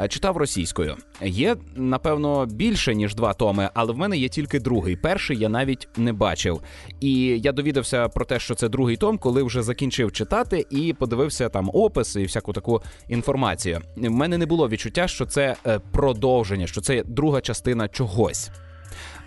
Е, 0.01 0.09
читав 0.09 0.37
російською. 0.37 0.97
Є, 1.23 1.57
напевно, 1.77 2.47
більше 2.47 2.95
ніж 2.95 3.15
два 3.15 3.33
томи, 3.33 3.71
але 3.75 3.93
в 3.93 3.99
мене 3.99 4.17
є 4.17 4.29
тільки 4.29 4.61
другий. 4.61 4.97
Перший 4.97 5.39
я 5.39 5.49
навіть 5.49 5.89
не 5.97 6.13
бачив. 6.13 6.61
І 7.01 7.21
я 7.21 7.53
довідався 7.53 8.09
про 8.09 8.25
те, 8.25 8.39
що 8.39 8.55
це 8.55 8.69
другий 8.69 8.97
том, 8.97 9.19
коли 9.19 9.43
вже 9.43 9.63
закінчив 9.63 10.13
читати 10.13 10.67
і 10.71 10.93
подивився 10.93 11.49
там 11.49 11.71
опис 11.73 12.17
і 12.17 12.25
всяку 12.25 12.53
таку 12.53 12.83
інформацію. 13.09 13.81
В 13.97 14.11
мене 14.11 14.39
не 14.39 14.47
було 14.47 14.69
відчуття, 14.69 15.09
що 15.09 15.27
це 15.27 15.57
е, 15.67 15.79
продовження, 15.79 16.67
що 16.67 16.81
це 16.81 17.03
друга 17.07 17.41
частина 17.41 17.89
чогось. 17.89 18.51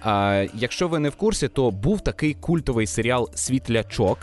А, 0.01 0.45
Якщо 0.53 0.87
ви 0.87 0.99
не 0.99 1.09
в 1.09 1.15
курсі, 1.15 1.47
то 1.47 1.71
був 1.71 2.01
такий 2.01 2.33
культовий 2.33 2.87
серіал 2.87 3.29
Світлячок, 3.35 4.17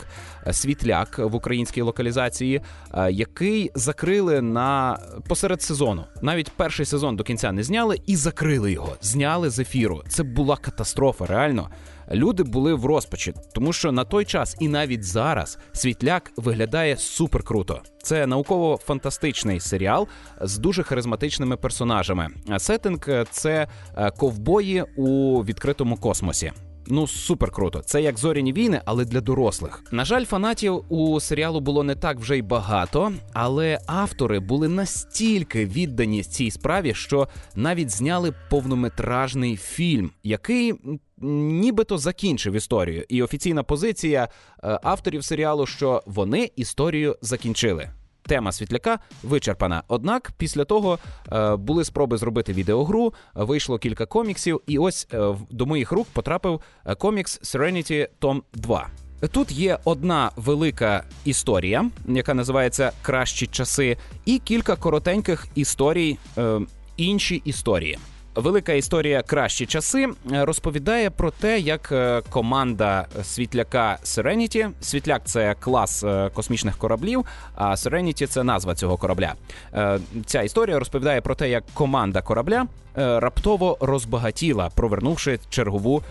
е, 0.47 0.53
Світляк 0.53 1.19
в 1.19 1.35
українській 1.35 1.81
локалізації, 1.81 2.61
е, 2.93 3.11
який 3.11 3.71
закрили 3.75 4.41
на 4.41 4.99
посеред 5.27 5.61
сезону. 5.61 6.03
Навіть 6.21 6.49
перший 6.49 6.85
сезон 6.85 7.15
до 7.15 7.23
кінця 7.23 7.51
не 7.51 7.63
зняли 7.63 8.01
і 8.05 8.15
закрили 8.15 8.71
його. 8.71 8.95
Зняли 9.01 9.49
з 9.49 9.59
ефіру. 9.59 10.03
Це 10.07 10.23
була 10.23 10.57
катастрофа, 10.57 11.25
реально 11.25 11.69
люди 12.11 12.43
були 12.43 12.73
в 12.73 12.85
розпачі, 12.85 13.33
тому 13.53 13.73
що 13.73 13.91
на 13.91 14.03
той 14.03 14.25
час 14.25 14.57
і 14.59 14.67
навіть 14.67 15.03
зараз 15.03 15.57
світляк 15.73 16.31
виглядає 16.37 16.97
супер 16.97 17.43
круто. 17.43 17.81
Це 18.03 18.27
науково-фантастичний 18.27 19.59
серіал 19.59 20.07
з 20.41 20.57
дуже 20.57 20.83
харизматичними 20.83 21.57
персонажами. 21.57 22.29
Сеттинг– 22.57 23.25
це 23.31 23.67
е, 23.97 24.11
ковбої 24.11 24.83
у 24.97 25.43
відкритому 25.43 25.97
космосі. 25.97 26.51
Ну, 26.87 27.07
супер 27.07 27.51
круто. 27.51 27.81
Це 27.85 28.01
як 28.01 28.19
зоряні 28.19 28.53
війни, 28.53 28.81
але 28.85 29.05
для 29.05 29.21
дорослих. 29.21 29.83
На 29.91 30.05
жаль, 30.05 30.25
фанатів 30.25 30.83
у 30.89 31.19
серіалу 31.19 31.59
було 31.59 31.83
не 31.83 31.95
так 31.95 32.19
вже 32.19 32.37
й 32.37 32.41
багато, 32.41 33.13
але 33.33 33.79
автори 33.85 34.39
були 34.39 34.67
настільки 34.67 35.65
віддані 35.65 36.23
цій 36.23 36.51
справі, 36.51 36.93
що 36.93 37.27
навіть 37.55 37.89
зняли 37.89 38.33
повнометражний 38.49 39.57
фільм, 39.57 40.11
який 40.23 40.73
нібито 41.17 41.97
закінчив 41.97 42.53
історію. 42.53 43.05
І 43.09 43.23
офіційна 43.23 43.63
позиція 43.63 44.27
е, 44.63 44.79
авторів 44.83 45.23
серіалу, 45.23 45.65
що 45.65 46.03
вони 46.05 46.51
історію 46.55 47.15
закінчили. 47.21 47.89
Тема 48.27 48.51
світляка 48.51 48.99
вичерпана. 49.23 49.83
Однак 49.87 50.31
після 50.37 50.65
того 50.65 50.99
е, 51.31 51.55
були 51.55 51.83
спроби 51.83 52.17
зробити 52.17 52.53
відеогру, 52.53 53.13
вийшло 53.35 53.77
кілька 53.77 54.05
коміксів, 54.05 54.61
і 54.67 54.77
ось 54.77 55.07
е, 55.13 55.35
до 55.49 55.65
моїх 55.65 55.91
рук 55.91 56.07
потрапив 56.13 56.61
е, 56.85 56.95
комікс 56.95 57.55
Serenity 57.55 58.07
Tom 58.21 58.41
2. 58.53 58.87
Тут 59.31 59.51
є 59.51 59.79
одна 59.83 60.31
велика 60.35 61.03
історія, 61.25 61.89
яка 62.07 62.33
називається 62.33 62.91
Кращі 63.01 63.47
часи, 63.47 63.97
і 64.25 64.39
кілька 64.39 64.75
коротеньких 64.75 65.47
історій, 65.55 66.17
е, 66.37 66.59
інші 66.97 67.35
історії. 67.45 67.97
Велика 68.35 68.73
історія 68.73 69.21
кращі 69.21 69.65
часи 69.65 70.07
розповідає 70.31 71.09
про 71.09 71.31
те, 71.31 71.59
як 71.59 71.91
е, 71.91 72.21
команда 72.29 73.07
світляка 73.23 73.97
Serenity, 74.03 74.69
Світляк 74.81 75.21
це 75.25 75.55
клас 75.59 76.03
е, 76.03 76.29
космічних 76.33 76.77
кораблів, 76.77 77.25
а 77.55 77.71
Serenity– 77.71 78.27
це 78.27 78.43
назва 78.43 78.75
цього 78.75 78.97
корабля. 78.97 79.33
Е, 79.73 79.99
ця 80.25 80.41
історія 80.41 80.79
розповідає 80.79 81.21
про 81.21 81.35
те, 81.35 81.49
як 81.49 81.63
команда 81.73 82.21
корабля 82.21 82.67
раптово 82.97 83.77
розбагатіла, 83.79 84.69
провернувши 84.75 85.39
чергову 85.49 86.03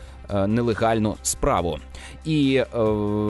нелегальну 0.46 1.16
справу. 1.22 1.78
І 2.24 2.56
е, 2.56 2.66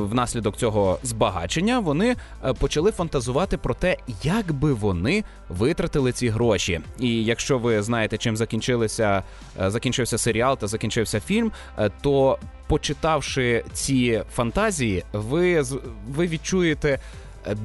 внаслідок 0.02 0.56
цього 0.56 0.98
збагачення 1.02 1.78
вони 1.78 2.16
е, 2.44 2.52
почали 2.52 2.92
фантазувати 2.92 3.56
про 3.56 3.74
те, 3.74 3.96
як 4.22 4.52
би 4.52 4.72
вони 4.72 5.24
витратили 5.48 6.12
ці 6.12 6.28
гроші. 6.28 6.80
І 6.98 7.24
якщо 7.24 7.58
ви 7.58 7.82
знаєте, 7.82 8.18
чим 8.18 8.36
закінчилися, 8.36 9.22
закінчився 9.58 10.18
серіал 10.18 10.58
та 10.58 10.66
закінчився 10.66 11.20
фільм, 11.20 11.52
то 12.00 12.38
почитавши 12.66 13.64
ці 13.72 14.22
фантазії, 14.34 15.04
ви 15.12 15.62
ви 16.08 16.26
відчуєте 16.26 16.98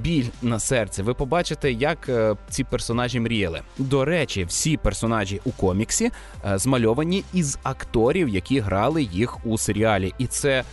біль 0.01 0.25
на 0.41 0.59
серці. 0.59 1.03
Ви 1.03 1.13
побачите, 1.13 1.71
як 1.71 2.09
е, 2.09 2.35
ці 2.49 2.63
персонажі 2.63 3.19
мріяли. 3.19 3.61
До 3.77 4.05
речі, 4.05 4.43
всі 4.43 4.77
персонажі 4.77 5.41
у 5.45 5.51
коміксі 5.51 6.11
е, 6.45 6.57
змальовані 6.57 7.23
із 7.33 7.59
акторів, 7.63 8.29
які 8.29 8.59
грали 8.59 9.03
їх 9.03 9.45
у 9.45 9.57
серіалі, 9.57 10.13
і 10.17 10.27
це. 10.27 10.63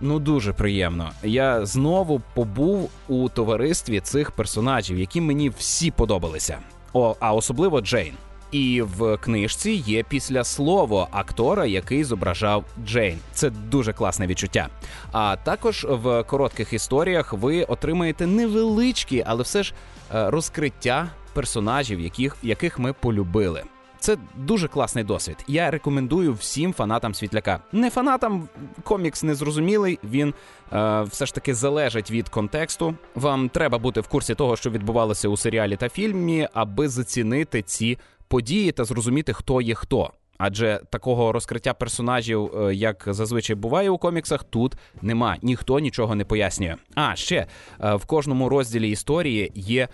Ну 0.00 0.18
дуже 0.18 0.52
приємно. 0.52 1.10
Я 1.22 1.66
знову 1.66 2.22
побув 2.34 2.90
у 3.08 3.28
товаристві 3.28 4.00
цих 4.00 4.30
персонажів, 4.30 4.98
які 4.98 5.20
мені 5.20 5.48
всі 5.48 5.90
подобалися. 5.90 6.58
О, 6.92 7.16
а 7.20 7.34
особливо 7.34 7.80
Джейн. 7.80 8.14
І 8.50 8.82
в 8.82 9.16
книжці 9.16 9.70
є 9.70 10.02
після 10.02 10.44
слово 10.44 11.08
актора, 11.10 11.66
який 11.66 12.04
зображав 12.04 12.64
Джейн. 12.86 13.18
Це 13.32 13.50
дуже 13.50 13.92
класне 13.92 14.26
відчуття. 14.26 14.68
А 15.12 15.36
також 15.36 15.86
в 15.90 16.22
коротких 16.22 16.72
історіях 16.72 17.32
ви 17.32 17.64
отримаєте 17.64 18.26
невеличкі, 18.26 19.24
але 19.26 19.42
все 19.42 19.62
ж 19.62 19.74
е, 20.14 20.30
розкриття 20.30 21.08
персонажів, 21.32 22.00
яких, 22.00 22.36
яких 22.42 22.78
ми 22.78 22.92
полюбили. 22.92 23.62
Це 23.98 24.16
дуже 24.36 24.68
класний 24.68 25.04
досвід. 25.04 25.36
Я 25.48 25.70
рекомендую 25.70 26.32
всім 26.34 26.72
фанатам 26.72 27.14
світляка. 27.14 27.60
Не 27.72 27.90
фанатам 27.90 28.48
комікс 28.82 29.22
незрозумілий, 29.22 29.98
він 30.04 30.34
е, 30.72 31.02
все 31.02 31.26
ж 31.26 31.34
таки 31.34 31.54
залежить 31.54 32.10
від 32.10 32.28
контексту. 32.28 32.94
Вам 33.14 33.48
треба 33.48 33.78
бути 33.78 34.00
в 34.00 34.08
курсі 34.08 34.34
того, 34.34 34.56
що 34.56 34.70
відбувалося 34.70 35.28
у 35.28 35.36
серіалі 35.36 35.76
та 35.76 35.88
фільмі, 35.88 36.48
аби 36.54 36.88
зацінити 36.88 37.62
ці 37.62 37.98
події 38.28 38.72
та 38.72 38.84
зрозуміти, 38.84 39.32
хто 39.32 39.60
є 39.60 39.74
хто. 39.74 40.10
Адже 40.38 40.80
такого 40.90 41.32
розкриття 41.32 41.74
персонажів, 41.74 42.50
е, 42.56 42.74
як 42.74 43.04
зазвичай 43.06 43.56
буває 43.56 43.90
у 43.90 43.98
коміксах, 43.98 44.44
тут 44.44 44.76
нема. 45.02 45.36
Ніхто 45.42 45.78
нічого 45.78 46.14
не 46.14 46.24
пояснює. 46.24 46.76
А 46.94 47.16
ще 47.16 47.46
е, 47.80 47.94
в 47.94 48.04
кожному 48.04 48.48
розділі 48.48 48.90
історії 48.90 49.52
є 49.54 49.88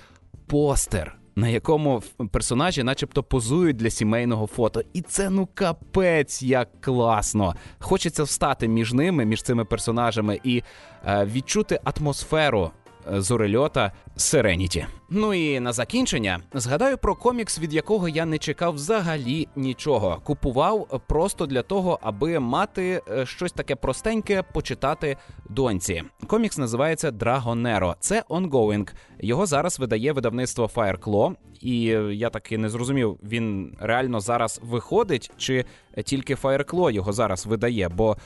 постер 0.46 1.16
на 1.36 1.48
якому 1.48 2.02
персонажі, 2.32 2.82
начебто, 2.82 3.22
позують 3.22 3.76
для 3.76 3.90
сімейного 3.90 4.46
фото. 4.46 4.82
І 4.92 5.00
це 5.02 5.30
ну 5.30 5.48
капець 5.54 6.42
як 6.42 6.80
класно. 6.80 7.54
Хочеться 7.78 8.22
встати 8.22 8.68
між 8.68 8.92
ними, 8.92 9.24
між 9.24 9.42
цими 9.42 9.64
персонажами, 9.64 10.40
і 10.44 10.62
е, 11.06 11.24
відчути 11.24 11.80
атмосферу 11.84 12.70
Е, 13.10 13.20
зорельота 13.20 13.92
Сереніті. 14.16 14.86
Ну 15.14 15.34
і 15.34 15.60
на 15.60 15.72
закінчення 15.72 16.40
згадаю 16.54 16.98
про 16.98 17.16
комікс, 17.16 17.58
від 17.58 17.74
якого 17.74 18.08
я 18.08 18.24
не 18.26 18.38
чекав 18.38 18.74
взагалі 18.74 19.48
нічого. 19.56 20.20
Купував 20.24 21.00
просто 21.08 21.46
для 21.46 21.62
того, 21.62 21.98
аби 22.02 22.38
мати 22.38 23.02
е, 23.10 23.26
щось 23.26 23.52
таке 23.52 23.76
простеньке 23.76 24.42
почитати 24.42 25.16
доньці. 25.50 26.02
Комікс 26.26 26.58
називається 26.58 27.10
Драгонеро. 27.10 27.96
Це 28.00 28.24
ongoing. 28.28 28.92
Його 29.20 29.46
зараз 29.46 29.78
видає 29.78 30.12
видавництво 30.12 30.70
Fireclaw. 30.74 31.34
І 31.60 31.82
я 32.12 32.30
таки 32.30 32.58
не 32.58 32.68
зрозумів, 32.68 33.18
він 33.22 33.76
реально 33.80 34.20
зараз 34.20 34.60
виходить, 34.64 35.30
чи 35.36 35.64
тільки 36.04 36.34
Fireclaw 36.34 36.90
його 36.90 37.12
зараз 37.12 37.46
видає, 37.46 37.88
бо 37.88 38.12
е, 38.12 38.16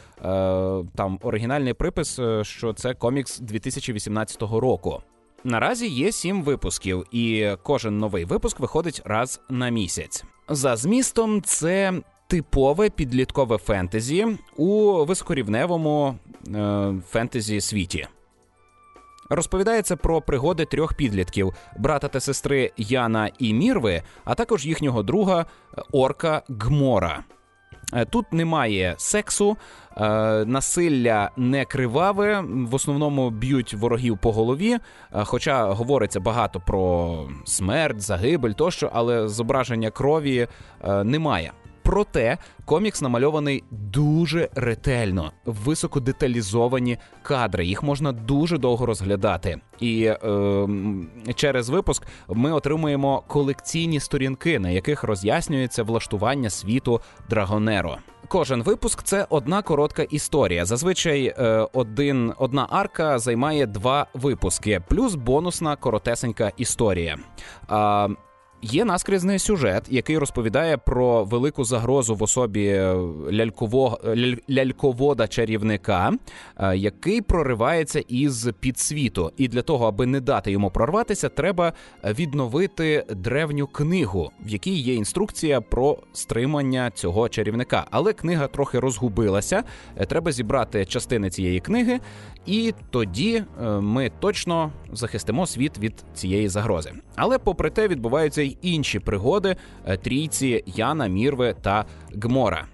там 0.95 1.19
оригінальний 1.23 1.75
припис, 1.75 2.19
е, 2.19 2.45
що 2.45 2.73
це 2.73 2.95
комікс 2.95 3.39
2018 3.39 4.43
року. 4.43 5.03
Наразі 5.45 5.89
є 5.89 6.13
сім 6.13 6.43
випусків, 6.43 7.05
і 7.13 7.51
кожен 7.63 7.99
новий 7.99 8.25
випуск 8.25 8.61
виходить 8.61 9.03
раз 9.05 9.41
на 9.51 9.69
місяць. 9.69 10.25
За 10.49 10.77
змістом, 10.77 11.43
це 11.43 11.93
типове 12.27 12.91
підліткове 12.91 13.59
фентезі 13.59 14.27
у 14.57 14.93
високорівневому 15.05 16.15
е, 16.49 16.95
фентезі 17.11 17.61
світі. 17.61 18.07
Розповідається 19.31 19.97
про 19.97 20.21
пригоди 20.21 20.65
трьох 20.65 20.95
підлітків: 20.95 21.53
брата 21.79 22.09
та 22.09 22.21
сестри 22.21 22.73
Яна 22.77 23.31
і 23.39 23.55
Мірви, 23.55 24.03
а 24.25 24.35
також 24.35 24.67
їхнього 24.67 25.03
друга 25.03 25.47
Орка 25.93 26.43
Гмора. 26.49 27.25
Е, 27.93 28.05
тут 28.05 28.33
немає 28.33 28.95
сексу, 28.99 29.57
е, 29.97 30.05
насилля 30.45 31.31
не 31.37 31.65
криваве, 31.65 32.45
в 32.49 32.75
основному 32.75 33.31
б'ють 33.31 33.75
ворогів 33.75 34.19
по 34.19 34.33
голові. 34.33 34.73
Е, 34.73 34.79
хоча 35.25 35.65
говориться 35.65 36.21
багато 36.21 36.61
про 36.61 37.19
смерть, 37.45 38.01
загибель 38.01 38.51
тощо, 38.51 38.91
але 38.93 39.29
зображення 39.29 39.91
крові 39.91 40.49
немає. 41.05 41.53
Проте 41.87 42.39
комікс 42.65 43.03
намальований 43.03 43.65
дуже 43.71 44.49
ретельно, 44.55 45.33
високодеталізовані 45.45 46.99
кадри. 47.23 47.67
Їх 47.67 47.83
можна 47.83 48.13
дуже 48.13 48.59
довго 48.59 48.87
розглядати. 48.87 49.61
І 49.81 50.05
е, 50.05 50.69
через 51.35 51.69
випуск 51.69 52.07
ми 52.29 52.53
отримуємо 52.53 53.23
колекційні 53.27 54.01
сторінки, 54.01 54.59
на 54.59 54.71
яких 54.71 55.03
роз'яснюється 55.03 55.83
влаштування 55.83 56.51
світу 56.51 57.01
Драгонеро. 57.31 57.97
Кожен 58.29 58.63
випуск 58.63 59.03
це 59.03 59.27
одна 59.31 59.63
коротка 59.63 60.03
історія. 60.03 60.65
Зазвичай 60.65 61.27
е, 61.27 61.69
один 61.73 62.33
одна 62.39 62.67
арка 62.71 63.19
займає 63.19 63.67
два 63.67 64.07
випуски, 64.15 64.83
плюс 64.89 65.15
бонусна 65.15 65.77
коротесенька 65.77 66.53
історія. 66.57 67.17
Є 68.63 68.85
наскрізний 68.85 69.39
сюжет, 69.39 69.85
який 69.91 70.19
розповідає 70.19 70.77
про 70.77 71.25
велику 71.25 71.65
загрозу 71.65 72.15
в 72.15 72.23
особі 72.23 72.71
ляльково, 73.33 74.01
ляльковода 74.51 75.29
чарівника, 75.29 76.13
е, 76.57 76.77
який 76.77 77.23
проривається 77.23 78.03
із 78.09 78.49
підсвіту. 78.61 79.33
І 79.37 79.49
для 79.49 79.63
того, 79.63 79.87
аби 79.87 80.07
не 80.07 80.21
дати 80.21 80.51
йому 80.51 80.71
прорватися, 80.71 81.29
треба 81.29 81.73
відновити 82.05 83.05
древню 83.11 83.67
книгу, 83.67 84.31
в 84.45 84.49
якій 84.49 84.79
є 84.79 84.95
інструкція 84.95 85.61
про 85.61 85.99
стримання 86.13 86.91
цього 86.95 87.29
чарівника. 87.29 87.87
Але 87.91 88.13
книга 88.13 88.47
трохи 88.47 88.79
розгубилася. 88.79 89.65
Е, 89.97 90.07
треба 90.07 90.33
зібрати 90.33 90.85
частини 90.85 91.31
цієї 91.31 91.61
книги, 91.61 92.01
і 92.47 92.75
тоді 92.91 93.45
е, 93.63 93.67
ми 93.67 94.11
точно 94.21 94.73
захистимо 94.93 95.47
світ 95.47 95.79
від 95.79 96.05
цієї 96.15 96.49
загрози. 96.49 96.93
Але, 97.17 97.39
попри 97.39 97.71
те, 97.71 97.89
відбуваються 97.89 98.43
й 98.43 98.57
інші 98.63 98.99
пригоди 98.99 99.57
е, 99.87 99.97
трійці 99.97 100.63
Яна, 100.67 101.07
Мірви 101.07 101.55
та 101.63 101.85
Гмора. 102.23 102.65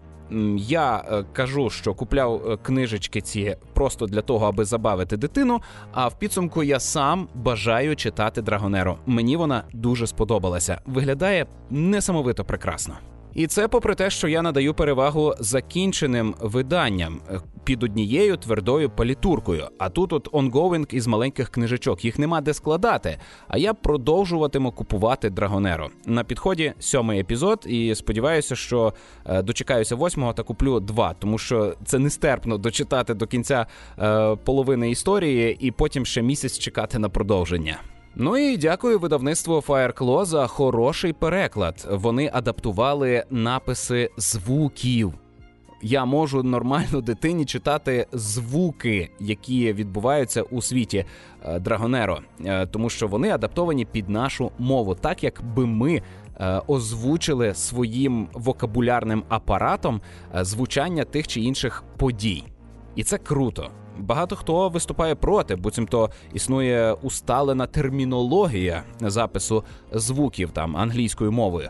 Я 0.57 0.97
е, 0.97 1.25
кажу, 1.33 1.71
що 1.71 1.95
купляв 1.95 2.59
книжечки 2.63 3.21
ці 3.21 3.57
просто 3.75 4.07
для 4.07 4.23
того, 4.23 4.47
аби 4.47 4.65
забавити 4.65 5.17
дитину. 5.17 5.61
А 5.93 6.09
в 6.09 6.19
підсумку 6.19 6.63
я 6.63 6.81
сам 6.81 7.29
бажаю 7.35 7.97
читати 7.97 8.43
Драгонеро. 8.43 8.99
Мені 9.07 9.37
вона 9.37 9.65
дуже 9.73 10.07
сподобалася. 10.07 10.81
Виглядає 10.87 11.47
несамовито 11.71 12.45
прекрасно. 12.45 12.95
І 13.35 13.47
це 13.47 13.69
попри 13.69 13.95
те, 13.95 14.11
що 14.11 14.29
я 14.29 14.43
надаю 14.43 14.75
перевагу 14.75 15.35
закінченим 15.39 16.35
виданням 16.41 17.21
е, 17.31 17.41
під 17.65 17.83
однією 17.83 18.37
твердою 18.37 18.91
палітуркою. 18.91 19.69
А 19.79 19.89
тут 19.89 20.13
от 20.13 20.29
онгоуінг 20.33 20.87
із 20.91 21.07
маленьких 21.07 21.49
книжечок. 21.49 22.05
Їх 22.05 22.19
нема 22.19 22.41
де 22.41 22.55
складати. 22.55 23.19
А 23.49 23.59
я 23.59 23.75
продовжуватиму 23.75 24.73
купувати 24.73 25.31
Драгонеро. 25.31 25.91
На 26.07 26.25
підході 26.25 26.73
сьомий 26.79 27.21
епізод, 27.21 27.65
і 27.67 27.95
сподіваюся, 27.95 28.57
що 28.57 28.93
е, 29.27 29.43
дочекаюся 29.43 29.97
восьмого 29.97 30.33
та 30.33 30.43
куплю 30.43 30.81
два, 30.81 31.15
тому 31.19 31.39
що 31.39 31.75
це 31.85 31.99
нестерпно 31.99 32.59
дочитати 32.59 33.15
до 33.15 33.27
кінця 33.27 33.67
е, 33.99 34.37
половини 34.37 34.91
історії, 34.91 35.57
і 35.61 35.71
потім 35.71 36.07
ще 36.07 36.23
місяць 36.23 36.59
чекати 36.59 36.99
на 36.99 37.09
продовження. 37.09 37.79
Ну 38.15 38.37
і 38.37 38.57
дякую 38.57 38.99
видавництву 38.99 39.57
Fireclaw 39.57 40.25
за 40.25 40.47
хороший 40.47 41.13
переклад. 41.13 41.89
Вони 41.91 42.31
адаптували 42.33 43.25
написи 43.31 44.11
звуків. 44.17 45.13
Я 45.83 46.05
можу 46.05 46.43
нормально 46.43 47.01
дитині 47.01 47.45
читати 47.45 48.07
звуки, 48.13 49.11
які 49.21 49.73
відбуваються 49.73 50.43
у 50.43 50.63
світі 50.63 51.05
е, 51.45 51.59
Драгонеро, 51.59 52.19
е, 52.45 52.67
тому 52.67 52.91
що 52.91 53.09
вони 53.09 53.31
адаптовані 53.31 53.85
під 53.85 54.09
нашу 54.09 54.51
мову, 54.59 54.95
так 54.95 55.25
як 55.25 55.43
би 55.57 55.67
ми 55.67 56.03
е, 56.41 56.63
озвучили 56.67 57.55
своїм 57.55 58.29
вокабулярним 58.33 59.23
апаратом 59.29 60.01
звучання 60.35 61.05
тих 61.05 61.29
чи 61.29 61.41
інших 61.41 61.85
подій. 61.97 62.45
І 62.97 63.05
це 63.05 63.19
круто. 63.19 63.71
Багато 63.99 64.37
хто 64.37 64.69
виступає 64.69 65.15
проти, 65.15 65.57
буцімто 65.57 66.11
існує 66.35 66.93
усталена 66.93 67.67
термінологія 67.67 68.83
запису 69.01 69.65
звуків 69.93 70.51
там 70.51 70.77
англійською 70.77 71.33
мовою. 71.33 71.69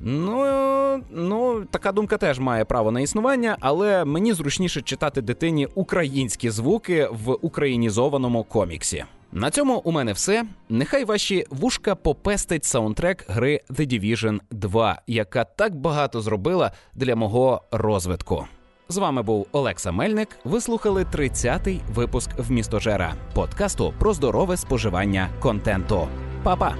Ну, 0.00 1.02
ну, 1.10 1.64
така 1.70 1.92
думка 1.92 2.16
теж 2.16 2.38
має 2.38 2.64
право 2.64 2.90
на 2.90 3.00
існування, 3.00 3.56
але 3.60 4.04
мені 4.04 4.32
зручніше 4.32 4.82
читати 4.82 5.22
дитині 5.22 5.68
українські 5.74 6.50
звуки 6.50 7.08
в 7.12 7.32
українізованому 7.32 8.44
коміксі. 8.44 9.04
На 9.32 9.50
цьому 9.50 9.82
у 9.84 9.92
мене 9.92 10.12
все. 10.12 10.44
Нехай 10.68 11.04
ваші 11.04 11.46
вушка 11.50 11.94
попестить 11.94 12.64
саундтрек 12.64 13.24
гри 13.28 13.60
The 13.70 13.86
Division 13.86 14.40
2, 14.50 15.02
яка 15.06 15.44
так 15.44 15.76
багато 15.76 16.20
зробила 16.20 16.72
для 16.94 17.16
мого 17.16 17.62
розвитку. 17.70 18.46
З 18.90 18.96
вами 18.96 19.22
був 19.22 19.46
Олекса 19.52 19.92
Мельник. 19.92 20.28
Ви 20.44 20.60
слухали 20.60 21.06
30-й 21.14 21.80
випуск 21.94 22.30
в 22.38 22.50
містожера 22.50 23.14
подкасту 23.34 23.94
про 23.98 24.12
здорове 24.12 24.56
споживання 24.56 25.28
контенту. 25.40 26.08
Па-па! 26.42 26.74